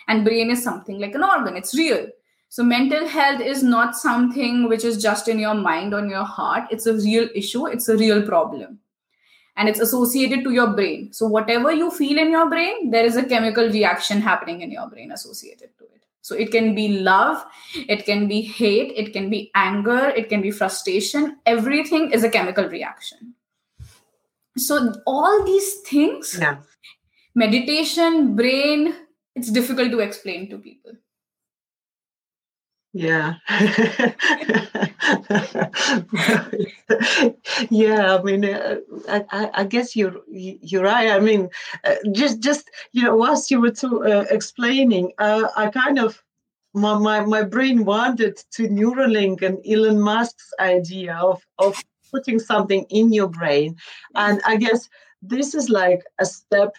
[0.06, 2.06] And brain is something like an organ it's real.
[2.50, 6.64] So mental health is not something which is just in your mind or your heart.
[6.70, 8.80] It's a real issue it's a real problem
[9.56, 11.12] and it's associated to your brain.
[11.12, 14.88] So whatever you feel in your brain there is a chemical reaction happening in your
[14.88, 16.04] brain associated to it.
[16.22, 20.42] So it can be love it can be hate it can be anger it can
[20.42, 21.38] be frustration.
[21.46, 23.34] Everything is a chemical reaction.
[24.56, 26.58] So all these things yeah.
[27.34, 28.94] meditation brain
[29.34, 30.92] it's difficult to explain to people
[32.94, 33.34] yeah.
[37.70, 38.76] Yeah i mean uh,
[39.08, 41.10] I, I guess you're you're right.
[41.10, 41.48] I mean
[41.84, 46.22] uh, just just you know whilst you were to, uh, explaining uh, i kind of
[46.74, 52.84] my, my my brain wandered to neuralink and elon musk's idea of of putting something
[52.90, 53.76] in your brain.
[54.14, 54.88] And i guess
[55.22, 56.74] this is like a step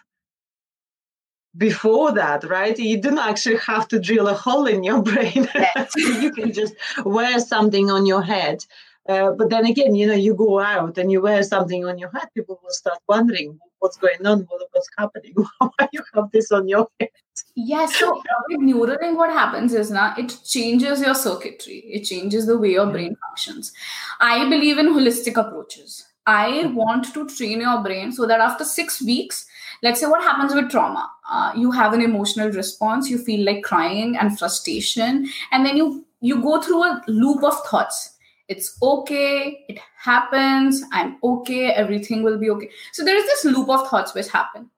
[1.57, 2.77] before that, right?
[2.77, 5.47] You don't actually have to drill a hole in your brain.
[5.95, 8.65] you can just wear something on your head.
[9.07, 12.09] Uh, but then again, you know, you go out and you wear something on your
[12.09, 16.67] head, people will start wondering what's going on, what's happening, why you have this on
[16.67, 17.09] your head.
[17.53, 22.57] Yeah, so with Neuralink, what happens is now it changes your circuitry, it changes the
[22.57, 23.73] way your brain functions.
[24.19, 26.05] I believe in holistic approaches.
[26.27, 29.45] I want to train your brain so that after six weeks,
[29.83, 33.63] let's say what happens with trauma uh, you have an emotional response you feel like
[33.63, 38.11] crying and frustration and then you you go through a loop of thoughts.
[38.47, 42.69] It's okay it happens i'm okay everything will be okay.
[42.93, 44.69] So there is this loop of thoughts which happen.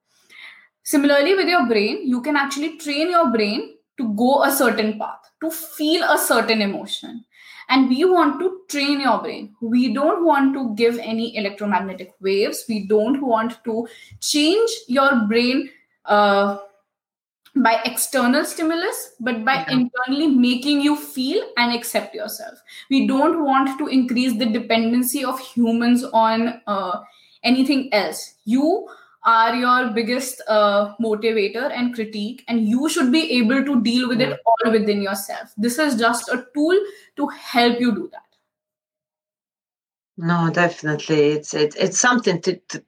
[0.84, 5.20] Similarly with your brain you can actually train your brain to go a certain path
[5.42, 7.26] to feel a certain emotion
[7.70, 9.56] and we want to train your brain.
[9.62, 12.66] We don't want to give any electromagnetic waves.
[12.68, 13.88] We don't want to
[14.22, 15.70] change your brain
[16.06, 16.60] uh,
[17.56, 19.72] by external stimulus but by yeah.
[19.72, 22.60] internally making you feel and accept yourself.
[22.90, 27.02] We don't want to increase the dependency of humans on uh,
[27.44, 28.36] anything else.
[28.46, 28.88] You
[29.28, 34.22] are your biggest uh, motivator and critique and you should be able to deal with
[34.22, 35.54] it all within yourself.
[35.58, 36.80] This is just a tool
[37.18, 38.24] to help you do that.
[40.18, 41.32] No definitely.
[41.34, 42.84] It's it's, it's something to, to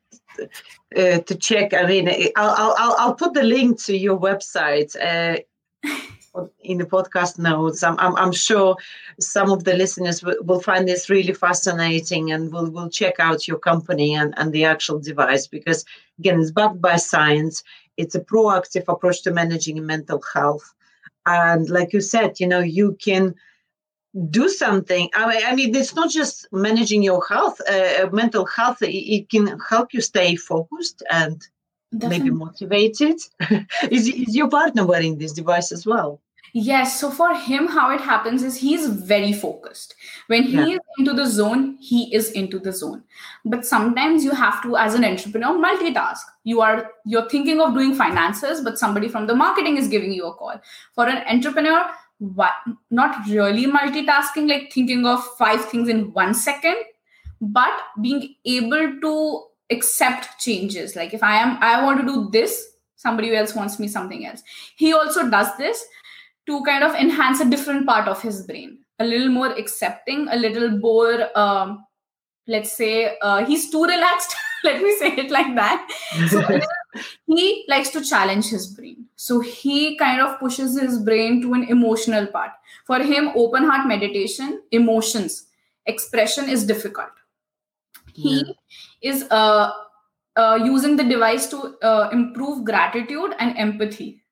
[0.96, 1.74] uh, to check.
[1.74, 5.40] I mean I'll, I'll i'll put the link to your website uh,
[6.62, 7.84] in the podcast notes.
[7.84, 8.76] I'm, I'm, I'm, sure
[9.20, 13.60] some of the listeners will, find this really fascinating and will, will check out your
[13.60, 15.86] company and, and the actual device because,
[16.20, 17.64] again, it's backed by science.
[17.98, 20.74] It's a proactive approach to managing mental health.
[21.26, 23.36] And like you said, you know, you can
[24.30, 25.10] do something.
[25.14, 29.30] I mean, I mean it's not just managing your health, uh, mental health, it, it
[29.30, 31.48] can help you stay focused and
[31.92, 32.20] Definitely.
[32.20, 33.20] maybe motivated.
[33.92, 36.22] is, is your partner wearing this device as well?
[36.54, 37.00] Yes.
[37.00, 39.96] So for him, how it happens is he's very focused.
[40.28, 40.66] When he yeah.
[40.66, 43.04] is into the zone, he is into the zone.
[43.46, 46.22] But sometimes you have to, as an entrepreneur, multitask.
[46.44, 50.26] You are you're thinking of doing finances, but somebody from the marketing is giving you
[50.26, 50.60] a call.
[50.96, 51.86] For an entrepreneur,
[52.18, 52.54] what
[52.90, 56.78] not really multitasking, like thinking of five things in one second,
[57.42, 57.72] but
[58.02, 60.96] being able to accept changes.
[60.96, 64.44] Like if i am i want to do this somebody else wants me something else.
[64.76, 65.86] He also does this
[66.48, 68.80] to kind of enhance a different part of his brain.
[69.00, 71.86] A little more accepting a little more um,
[72.48, 74.36] let's say uh, he's too relaxed.
[74.64, 75.88] Let me say it like that.
[76.30, 76.44] So
[77.28, 79.06] he likes to challenge his brain.
[79.16, 82.52] So he kind of pushes his brain to an emotional part.
[82.86, 85.46] For him open heart meditation emotions
[85.86, 87.12] expression is difficult.
[88.14, 88.44] He
[89.02, 89.72] is uh,
[90.36, 94.24] uh, using the device to uh, improve gratitude and empathy.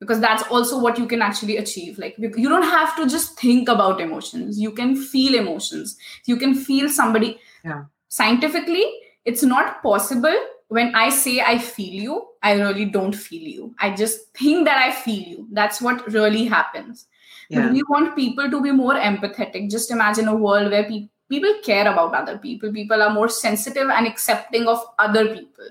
[0.00, 1.96] Because that's also what you can actually achieve.
[1.96, 4.58] Like you don't have to just think about emotions.
[4.58, 5.96] You can feel emotions.
[6.26, 7.38] You can feel somebody.
[7.64, 7.84] Yeah.
[8.08, 8.84] scientifically
[9.24, 10.38] it's not possible
[10.76, 13.74] when i say i feel you i really don't feel you.
[13.78, 15.48] I just think that i feel you.
[15.52, 17.06] That's what really happens.
[17.48, 17.62] Yeah.
[17.62, 19.70] but we want people to be more empathetic.
[19.70, 22.72] Just imagine a world where people people care about other people.
[22.72, 25.70] People are more sensitive and accepting of other people.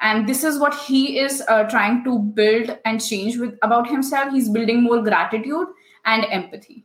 [0.00, 4.32] And this is what he is uh, trying to build and change with about himself.
[4.32, 5.68] He's building more gratitude
[6.04, 6.84] and empathy.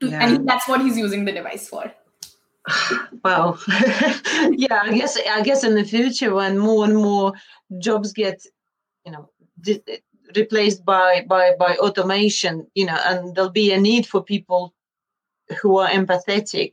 [0.00, 0.24] To, yeah.
[0.24, 1.92] and that's what he's using the device for.
[3.24, 3.58] Well
[4.64, 7.32] yeah i guess i guess in the future when more and more
[7.78, 8.46] jobs get
[9.04, 9.28] you know
[9.60, 9.82] di-
[10.36, 14.74] replaced by by by automation you know and there'll be a need for people
[15.60, 16.72] who are empathetic,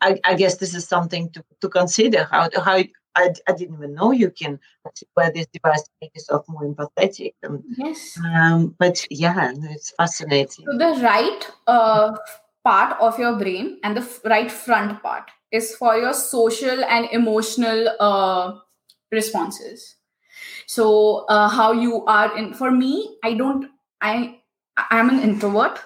[0.00, 2.24] I, I guess this is something to, to consider.
[2.30, 2.82] How how
[3.16, 4.58] I, I didn't even know you can
[5.16, 7.34] wear this device to make yourself more empathetic.
[7.42, 8.18] And, yes.
[8.24, 10.66] Um, but yeah, it's fascinating.
[10.66, 12.16] So the right uh,
[12.64, 17.08] part of your brain and the f- right front part is for your social and
[17.12, 18.58] emotional uh,
[19.12, 19.96] responses.
[20.66, 22.54] So uh, how you are in.
[22.54, 23.70] For me, I don't.
[24.00, 24.40] I
[24.90, 25.78] I'm an introvert.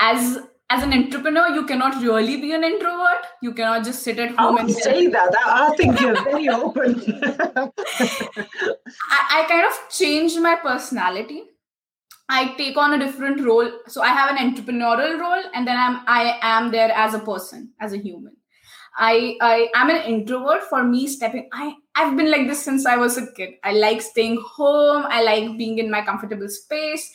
[0.00, 0.38] As
[0.68, 3.24] as an entrepreneur, you cannot really be an introvert.
[3.40, 5.32] You cannot just sit at home I and say that.
[5.46, 7.00] I, think you're very open.
[7.56, 7.70] I,
[9.30, 11.44] I kind of changed my personality.
[12.28, 13.70] I take on a different role.
[13.86, 17.72] So I have an entrepreneurial role, and then I'm I am there as a person,
[17.80, 18.36] as a human.
[18.98, 20.64] I I am an introvert.
[20.64, 23.50] For me, stepping I I've been like this since I was a kid.
[23.62, 25.04] I like staying home.
[25.08, 27.08] I like being in my comfortable space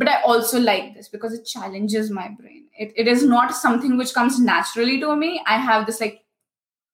[0.00, 2.64] but i also like this because it challenges my brain.
[2.78, 5.42] It, it is not something which comes naturally to me.
[5.46, 6.22] I have this like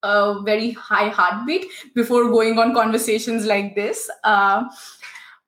[0.02, 4.10] a very high heartbeat before going on conversations like this.
[4.24, 4.64] Uh,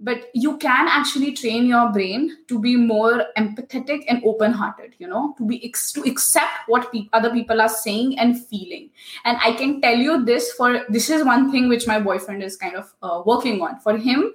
[0.00, 5.08] but you can actually train your brain to be more empathetic and open hearted you
[5.08, 8.90] know to be ex- to accept what pe- other people are saying and feeling.
[9.24, 12.56] And i can tell you this for this is one thing which my boyfriend is
[12.56, 13.80] kind of uh, working on.
[13.80, 14.32] For him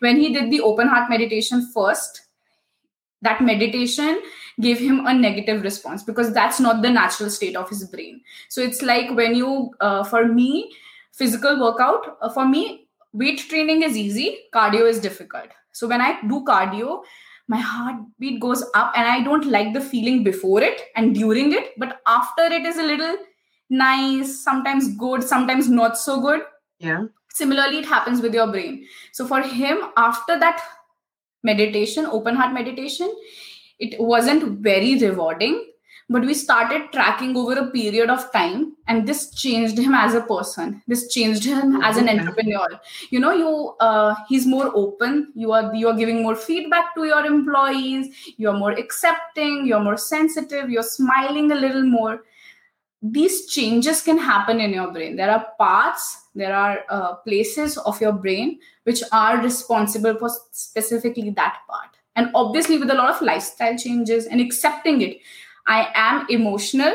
[0.00, 2.22] when he did the open heart meditation first
[3.22, 4.20] that meditation
[4.60, 8.20] gave him a negative response because that's not the natural state of his brain.
[8.48, 10.72] So it's like when you uh, for me
[11.12, 15.48] physical workout uh, for me weight training is easy cardio is difficult.
[15.72, 17.02] So when i do cardio
[17.48, 21.72] my heartbeat goes up and i don't like the feeling before it and during it
[21.78, 23.16] but after it is a little
[23.70, 26.40] nice sometimes good sometimes not so good.
[26.78, 27.04] Yeah.
[27.32, 28.86] Similarly it happens with your brain.
[29.12, 30.62] So for him after that
[31.50, 33.14] meditation open heart meditation
[33.78, 35.56] it wasn't very rewarding
[36.08, 40.20] but we started tracking over a period of time and this changed him as a
[40.20, 40.80] person.
[40.86, 42.68] This changed him as an entrepreneur.
[43.10, 45.32] You know you uh, he's more open.
[45.34, 48.14] You are you are giving more feedback to your employees.
[48.36, 49.66] You're more accepting.
[49.66, 50.70] You're more sensitive.
[50.70, 52.22] You're smiling a little more
[53.02, 55.16] these changes can happen in your brain.
[55.16, 61.30] There are parts there are uh, places of your brain which are responsible for specifically
[61.30, 61.96] that part.
[62.14, 65.18] And obviously with a lot of lifestyle changes and accepting it
[65.66, 66.94] i am emotional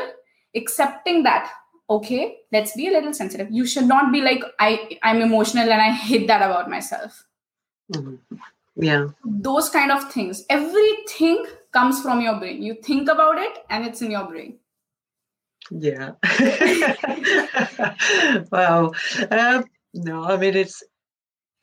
[0.56, 1.50] accepting that
[1.90, 3.48] okay let's be a little sensitive.
[3.50, 7.24] You should not be like i i'm emotional and i hate that about myself.
[7.92, 8.36] Mm-hmm.
[8.76, 9.08] yeah.
[9.24, 10.44] Those kind of things.
[10.48, 12.62] Everything comes from your brain.
[12.62, 14.58] You think about it and it's in your brain
[15.70, 16.12] yeah.
[18.50, 18.92] wow.
[19.30, 20.82] Um, no, I mean it's.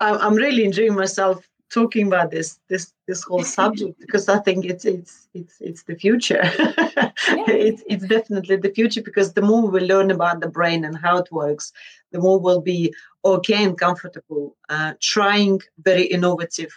[0.02, 4.86] I'm really enjoying myself talking about this this this whole subject because I think it's
[4.86, 6.42] it's it's it's the future.
[6.44, 7.12] yeah.
[7.48, 11.18] It's it's definitely the future because the more we learn about the brain and how
[11.18, 11.72] it works,
[12.12, 12.94] the more we'll be
[13.24, 16.72] okay and comfortable uh, trying very innovative,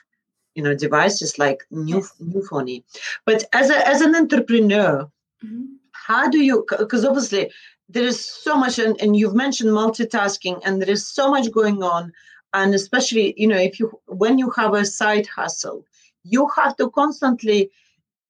[0.55, 2.13] you know, devices like new yes.
[2.21, 2.83] Neuphony.
[3.25, 5.11] But as a as an entrepreneur.
[5.45, 5.77] Mm-hmm
[6.07, 7.51] how do you because obviously
[7.89, 11.83] there is so much and, and you've mentioned multitasking and there is so much going
[11.83, 12.13] on
[12.55, 15.85] and especially you know if you when you have a side hustle
[16.25, 17.71] you have to constantly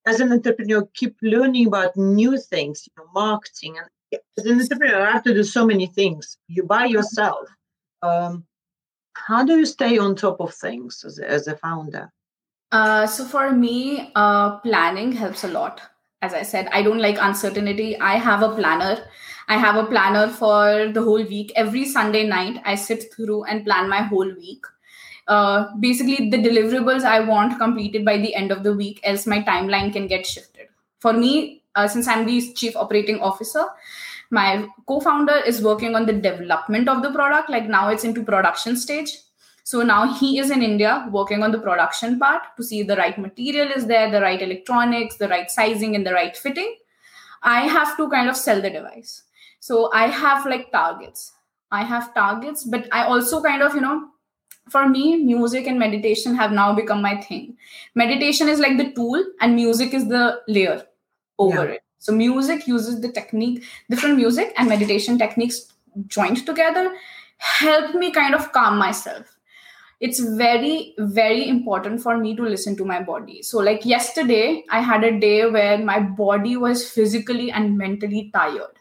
[0.06, 3.88] as an entrepreneur keep learning about new things you know marketing and
[4.38, 6.36] as an entrepreneur i have to do so many things.
[6.48, 7.48] You by yourself.
[8.02, 8.44] Um,
[9.14, 12.12] how do you stay on top of things as as a founder?
[12.72, 15.80] Uh, so for me uh, planning helps a lot
[16.22, 17.98] as I said, I don't like uncertainty.
[18.00, 19.04] I have a planner.
[19.48, 21.52] I have a planner for the whole week.
[21.56, 24.64] Every Sunday night, I sit through and plan my whole week.
[25.26, 29.42] Uh, basically, the deliverables I want completed by the end of the week, else my
[29.42, 30.68] timeline can get shifted.
[31.00, 33.64] For me, uh, since I'm the chief operating officer,
[34.30, 37.50] my co-founder is working on the development of the product.
[37.50, 39.18] Like now, it's into production stage
[39.64, 43.16] so now he is in India working on the production part to see the right
[43.16, 46.76] material is there, the right electronics, the right sizing, and the right fitting.
[47.42, 49.22] I have to kind of sell the device.
[49.60, 51.32] So I have like targets.
[51.70, 54.08] I have targets, but I also kind of, you know,
[54.68, 57.56] for me, music and meditation have now become my thing.
[57.94, 60.82] Meditation is like the tool, and music is the layer
[61.38, 61.72] over yeah.
[61.74, 61.82] it.
[61.98, 65.72] So music uses the technique, different music and meditation techniques
[66.08, 66.92] joined together
[67.42, 69.36] help me kind of calm myself
[70.06, 73.40] it's very very important for me to listen to my body.
[73.42, 78.80] So like yesterday i had a day where my body was physically and mentally tired.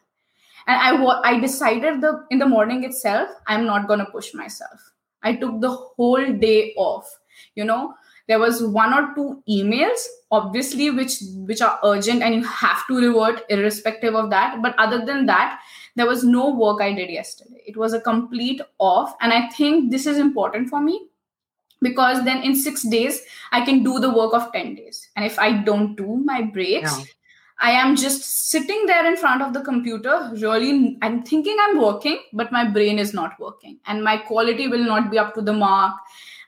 [0.68, 4.88] And i i decided the in the morning itself i'm not going to push myself.
[5.24, 7.12] I took the whole day off.
[7.56, 7.94] You know
[8.28, 10.08] there was one or two emails
[10.40, 11.20] obviously which
[11.52, 14.60] which are urgent and you have to revert irrespective of that.
[14.64, 15.60] But other than that
[15.96, 17.64] there was no work i did yesterday.
[17.68, 19.16] It was a complete off.
[19.22, 21.00] And i think this is important for me
[21.82, 23.22] because then in six days
[23.52, 25.10] i can do the work of 10 days.
[25.16, 27.06] And if i don't do my breaks yeah.
[27.60, 32.20] i am just sitting there in front of the computer really i'm thinking i'm working
[32.34, 33.80] but my brain is not working.
[33.88, 35.96] And my quality will not be up to the mark.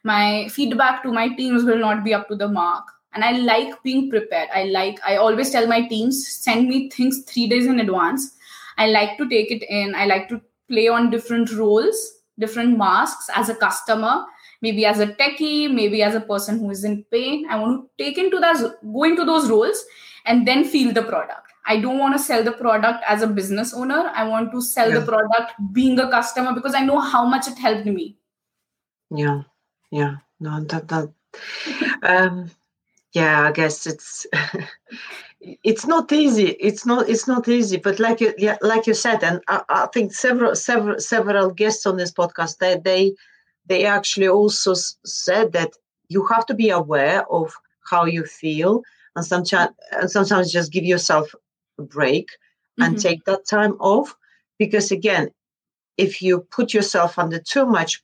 [0.04, 2.86] My feedback to my teams will not be up to the mark.
[3.14, 4.50] And i like being prepared.
[4.54, 8.36] I like i always tell my teams send me things 3 days in advance.
[8.78, 9.94] I like to take it in.
[9.94, 14.26] I like to play on different roles different masks as a customer
[14.64, 17.46] maybe as a techie, maybe as a person who is in pain.
[17.50, 19.86] I want to take into that, go into those roles
[20.26, 21.52] and then feel the product.
[21.66, 24.12] I don't want to sell the product as a business owner.
[24.16, 25.00] I want to sell yeah.
[25.00, 28.18] the product being a customer because I know how much it helped me.
[29.12, 29.44] Yeah,
[29.92, 31.10] yeah, no, that that,
[32.02, 32.50] um,
[33.12, 34.26] yeah, I guess it's
[35.64, 36.50] it's not easy.
[36.60, 37.78] It's not it's not easy.
[37.78, 41.86] But like you yeah, like you said, and I, I think several several several guests
[41.86, 43.14] on this podcast they they
[43.66, 44.74] they actually also
[45.06, 45.72] said that
[46.10, 47.54] you have to be aware of
[47.90, 48.84] how you feel
[49.16, 51.34] and sometimes and sometimes just give yourself
[51.80, 52.30] a break
[52.80, 53.02] and mm-hmm.
[53.02, 54.16] take that time off
[54.58, 55.30] because again
[55.98, 58.04] if you put yourself under too much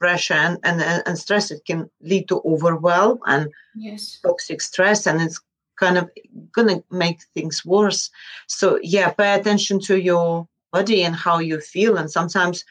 [0.00, 4.18] pressure and, and, and stress it can lead to overwhelm and yes.
[4.22, 5.40] toxic stress and it's
[5.78, 6.10] kind of
[6.52, 8.10] gonna make things worse.
[8.46, 11.96] So yeah, pay attention to your body and how you feel.
[11.96, 12.64] And sometimes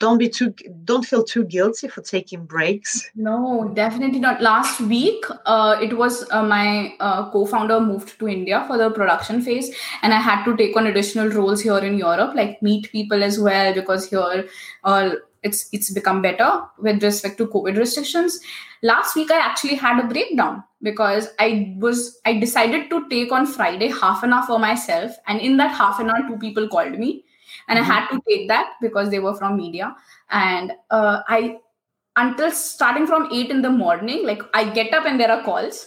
[0.00, 0.52] don't be too
[0.84, 3.08] don't feel too guilty for taking breaks.
[3.14, 4.42] No definitely not.
[4.42, 9.40] Last week uh, it was uh, my uh, co-founder moved to india for the production
[9.42, 9.70] phase
[10.02, 13.38] and i had to take on additional roles here in europe like meet people as
[13.38, 14.46] well because here
[14.84, 15.10] uh,
[15.42, 18.40] it's it's become better with respect to covid restrictions.
[18.82, 23.46] Last week i actually had a breakdown because i was i decided to take on
[23.46, 26.98] friday half an hour for myself and in that half an hour two people called
[27.02, 27.10] me
[27.70, 27.90] and mm-hmm.
[27.90, 29.94] i had to take that because they were from media.
[30.30, 31.58] And uh, i
[32.16, 35.86] until starting from 8 in the morning like i get up and there are calls.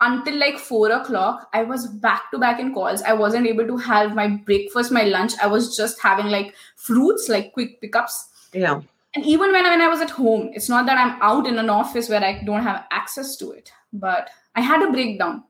[0.00, 3.02] Until like 4 o'clock i was back to back in calls.
[3.02, 5.38] I wasn't able to have my breakfast my lunch.
[5.42, 8.28] I was just having like fruits like quick pickups.
[8.52, 8.80] Yeah.
[9.14, 11.70] And even when, when i was at home it's not that i'm out in an
[11.70, 15.44] office where i don't have access to it but i had a breakdown.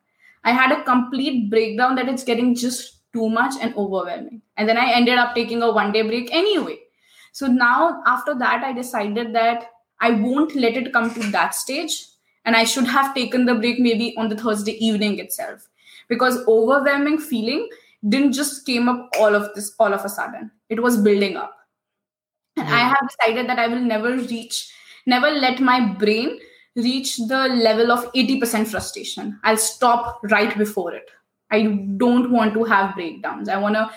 [0.45, 4.43] I had a complete breakdown that it's getting just too much and overwhelming.
[4.59, 6.79] And then I ended up taking a one day break anyway.
[7.33, 12.05] So now, after that, I decided that I won't let it come to that stage.
[12.45, 15.67] And I should have taken the break maybe on the Thursday evening itself.
[16.09, 17.69] Because overwhelming feeling
[18.07, 20.51] didn't just came up all of this all of a sudden.
[20.69, 21.57] It was building up.
[22.57, 24.71] And I have decided that I will never reach,
[25.07, 26.39] never let my brain
[26.77, 29.41] reach the level of 80% frustration.
[29.43, 31.09] I'll stop right before it.
[31.55, 31.63] I
[32.03, 33.49] don't want to have breakdowns.
[33.49, 33.91] I want to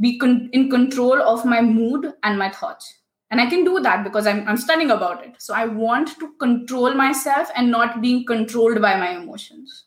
[0.00, 2.94] be con- in control of my mood and my thoughts.
[3.30, 5.34] And I can do that because I'm, I'm studying about it.
[5.38, 9.84] So I want to control myself and not being controlled by my emotions.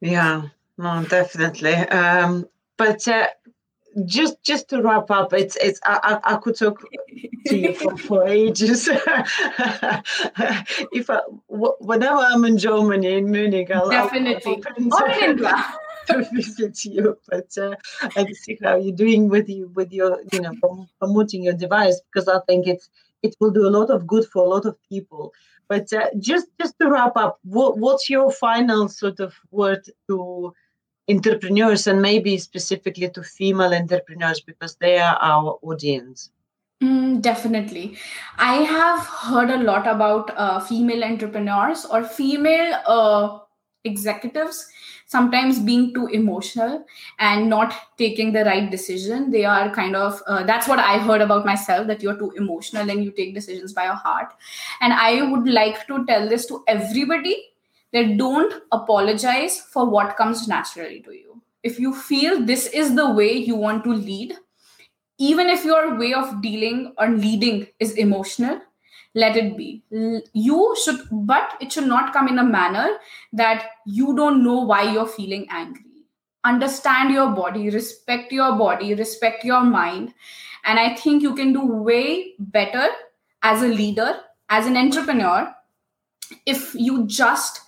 [0.00, 1.74] Yeah, no, definitely.
[1.74, 2.46] Um,
[2.76, 3.28] but uh,
[4.06, 6.80] just just to wrap up, it's it's I, I, could talk
[7.46, 8.88] to you for, for ages.
[10.92, 15.78] if I, whenever I'm in Germany in Munich, I'll definitely I'll
[16.08, 17.18] to visit you.
[17.28, 17.76] But uh,
[18.16, 22.28] I see how you're doing with you with your you know promoting your device because
[22.28, 22.88] I think it's
[23.22, 25.32] it will do a lot of good for a lot of people.
[25.68, 30.54] But uh, just just to wrap up, what, what's your final sort of word to
[31.08, 36.30] entrepreneurs and maybe specifically to female entrepreneurs because they are our audience?
[36.82, 37.96] Mm, definitely.
[38.38, 43.38] I have heard a lot about uh, female entrepreneurs or female uh,
[43.84, 44.68] executives
[45.08, 46.84] sometimes being too emotional
[47.18, 49.30] and not taking the right decision.
[49.30, 52.88] They are kind of, uh, that's what I heard about myself that you're too emotional
[52.90, 54.34] and you take decisions by your heart.
[54.82, 57.42] And I would like to tell this to everybody
[57.92, 61.42] that don't apologize for what comes naturally to you.
[61.62, 64.36] If you feel this is the way you want to lead,
[65.18, 68.60] even if your way of dealing or leading is emotional,
[69.14, 69.82] let it be.
[70.32, 72.98] You should, but it should not come in a manner
[73.32, 75.82] that you don't know why you're feeling angry.
[76.44, 80.14] Understand your body, respect your body, respect your mind.
[80.64, 82.88] And I think you can do way better
[83.42, 85.52] as a leader, as an entrepreneur,
[86.46, 87.62] if you just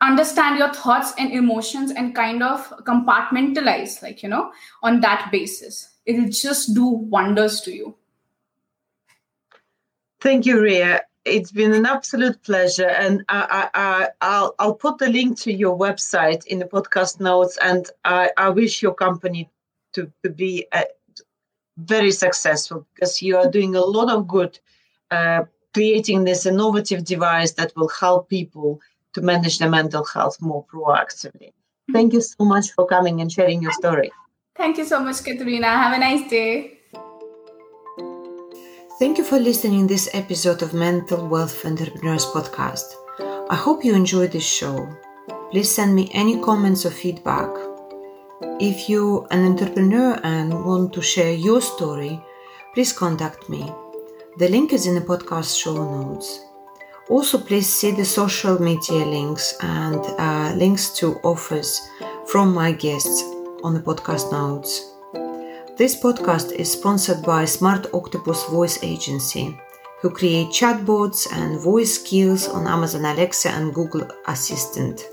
[0.00, 5.88] understand your thoughts and emotions and kind of compartmentalize like you know on that basis.
[6.06, 7.94] It'll just do wonders to you.
[10.20, 11.02] Thank you ria.
[11.24, 15.78] It's been an absolute pleasure and I, I, I'll, I'll put the link to your
[15.78, 19.50] website in the podcast notes and i, I wish your company
[19.92, 20.84] to, to be uh,
[21.76, 24.58] very successful because you are doing a lot of good
[25.10, 25.44] uh,
[25.74, 28.80] creating this innovative device that will help people
[29.14, 31.52] to manage the mental health more proactively.
[31.92, 34.10] Thank you so much for coming and sharing your story.
[34.56, 35.68] Thank you so much, Katerina.
[35.68, 36.78] Have a nice day.
[38.98, 42.94] Thank you for listening to this episode of Mental Wealth Entrepreneurs podcast.
[43.48, 44.88] I hope you enjoyed this show.
[45.52, 47.48] Please send me any comments or feedback.
[48.60, 52.20] If you're an entrepreneur and want to share your story,
[52.74, 53.72] please contact me.
[54.38, 56.40] The link is in the podcast show notes.
[57.08, 61.80] Also, please see the social media links and uh, links to offers
[62.26, 63.22] from my guests
[63.64, 64.92] on the podcast notes.
[65.78, 69.58] This podcast is sponsored by Smart Octopus Voice Agency,
[70.02, 75.08] who create chatbots and voice skills on Amazon Alexa and Google Assistant.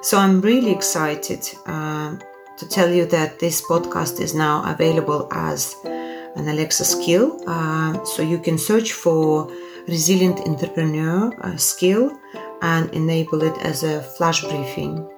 [0.00, 2.16] So I'm really excited uh,
[2.56, 7.38] to tell you that this podcast is now available as an Alexa skill.
[7.46, 9.50] Uh, so you can search for
[9.88, 12.18] resilient entrepreneur uh, skill
[12.62, 15.08] and enable it as a flash briefing.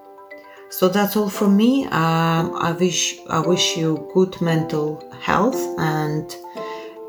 [0.70, 1.84] So that's all from me.
[1.86, 6.34] Um, I wish I wish you good mental health, and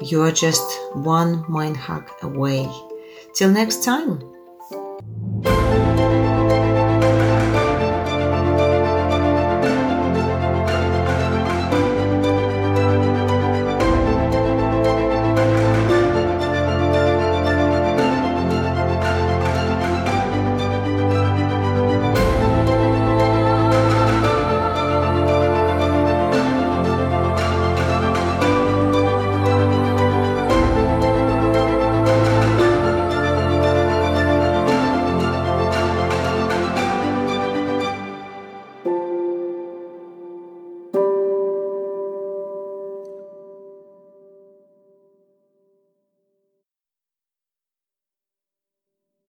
[0.01, 2.69] you are just one mind hack away.
[3.33, 4.21] Till next time.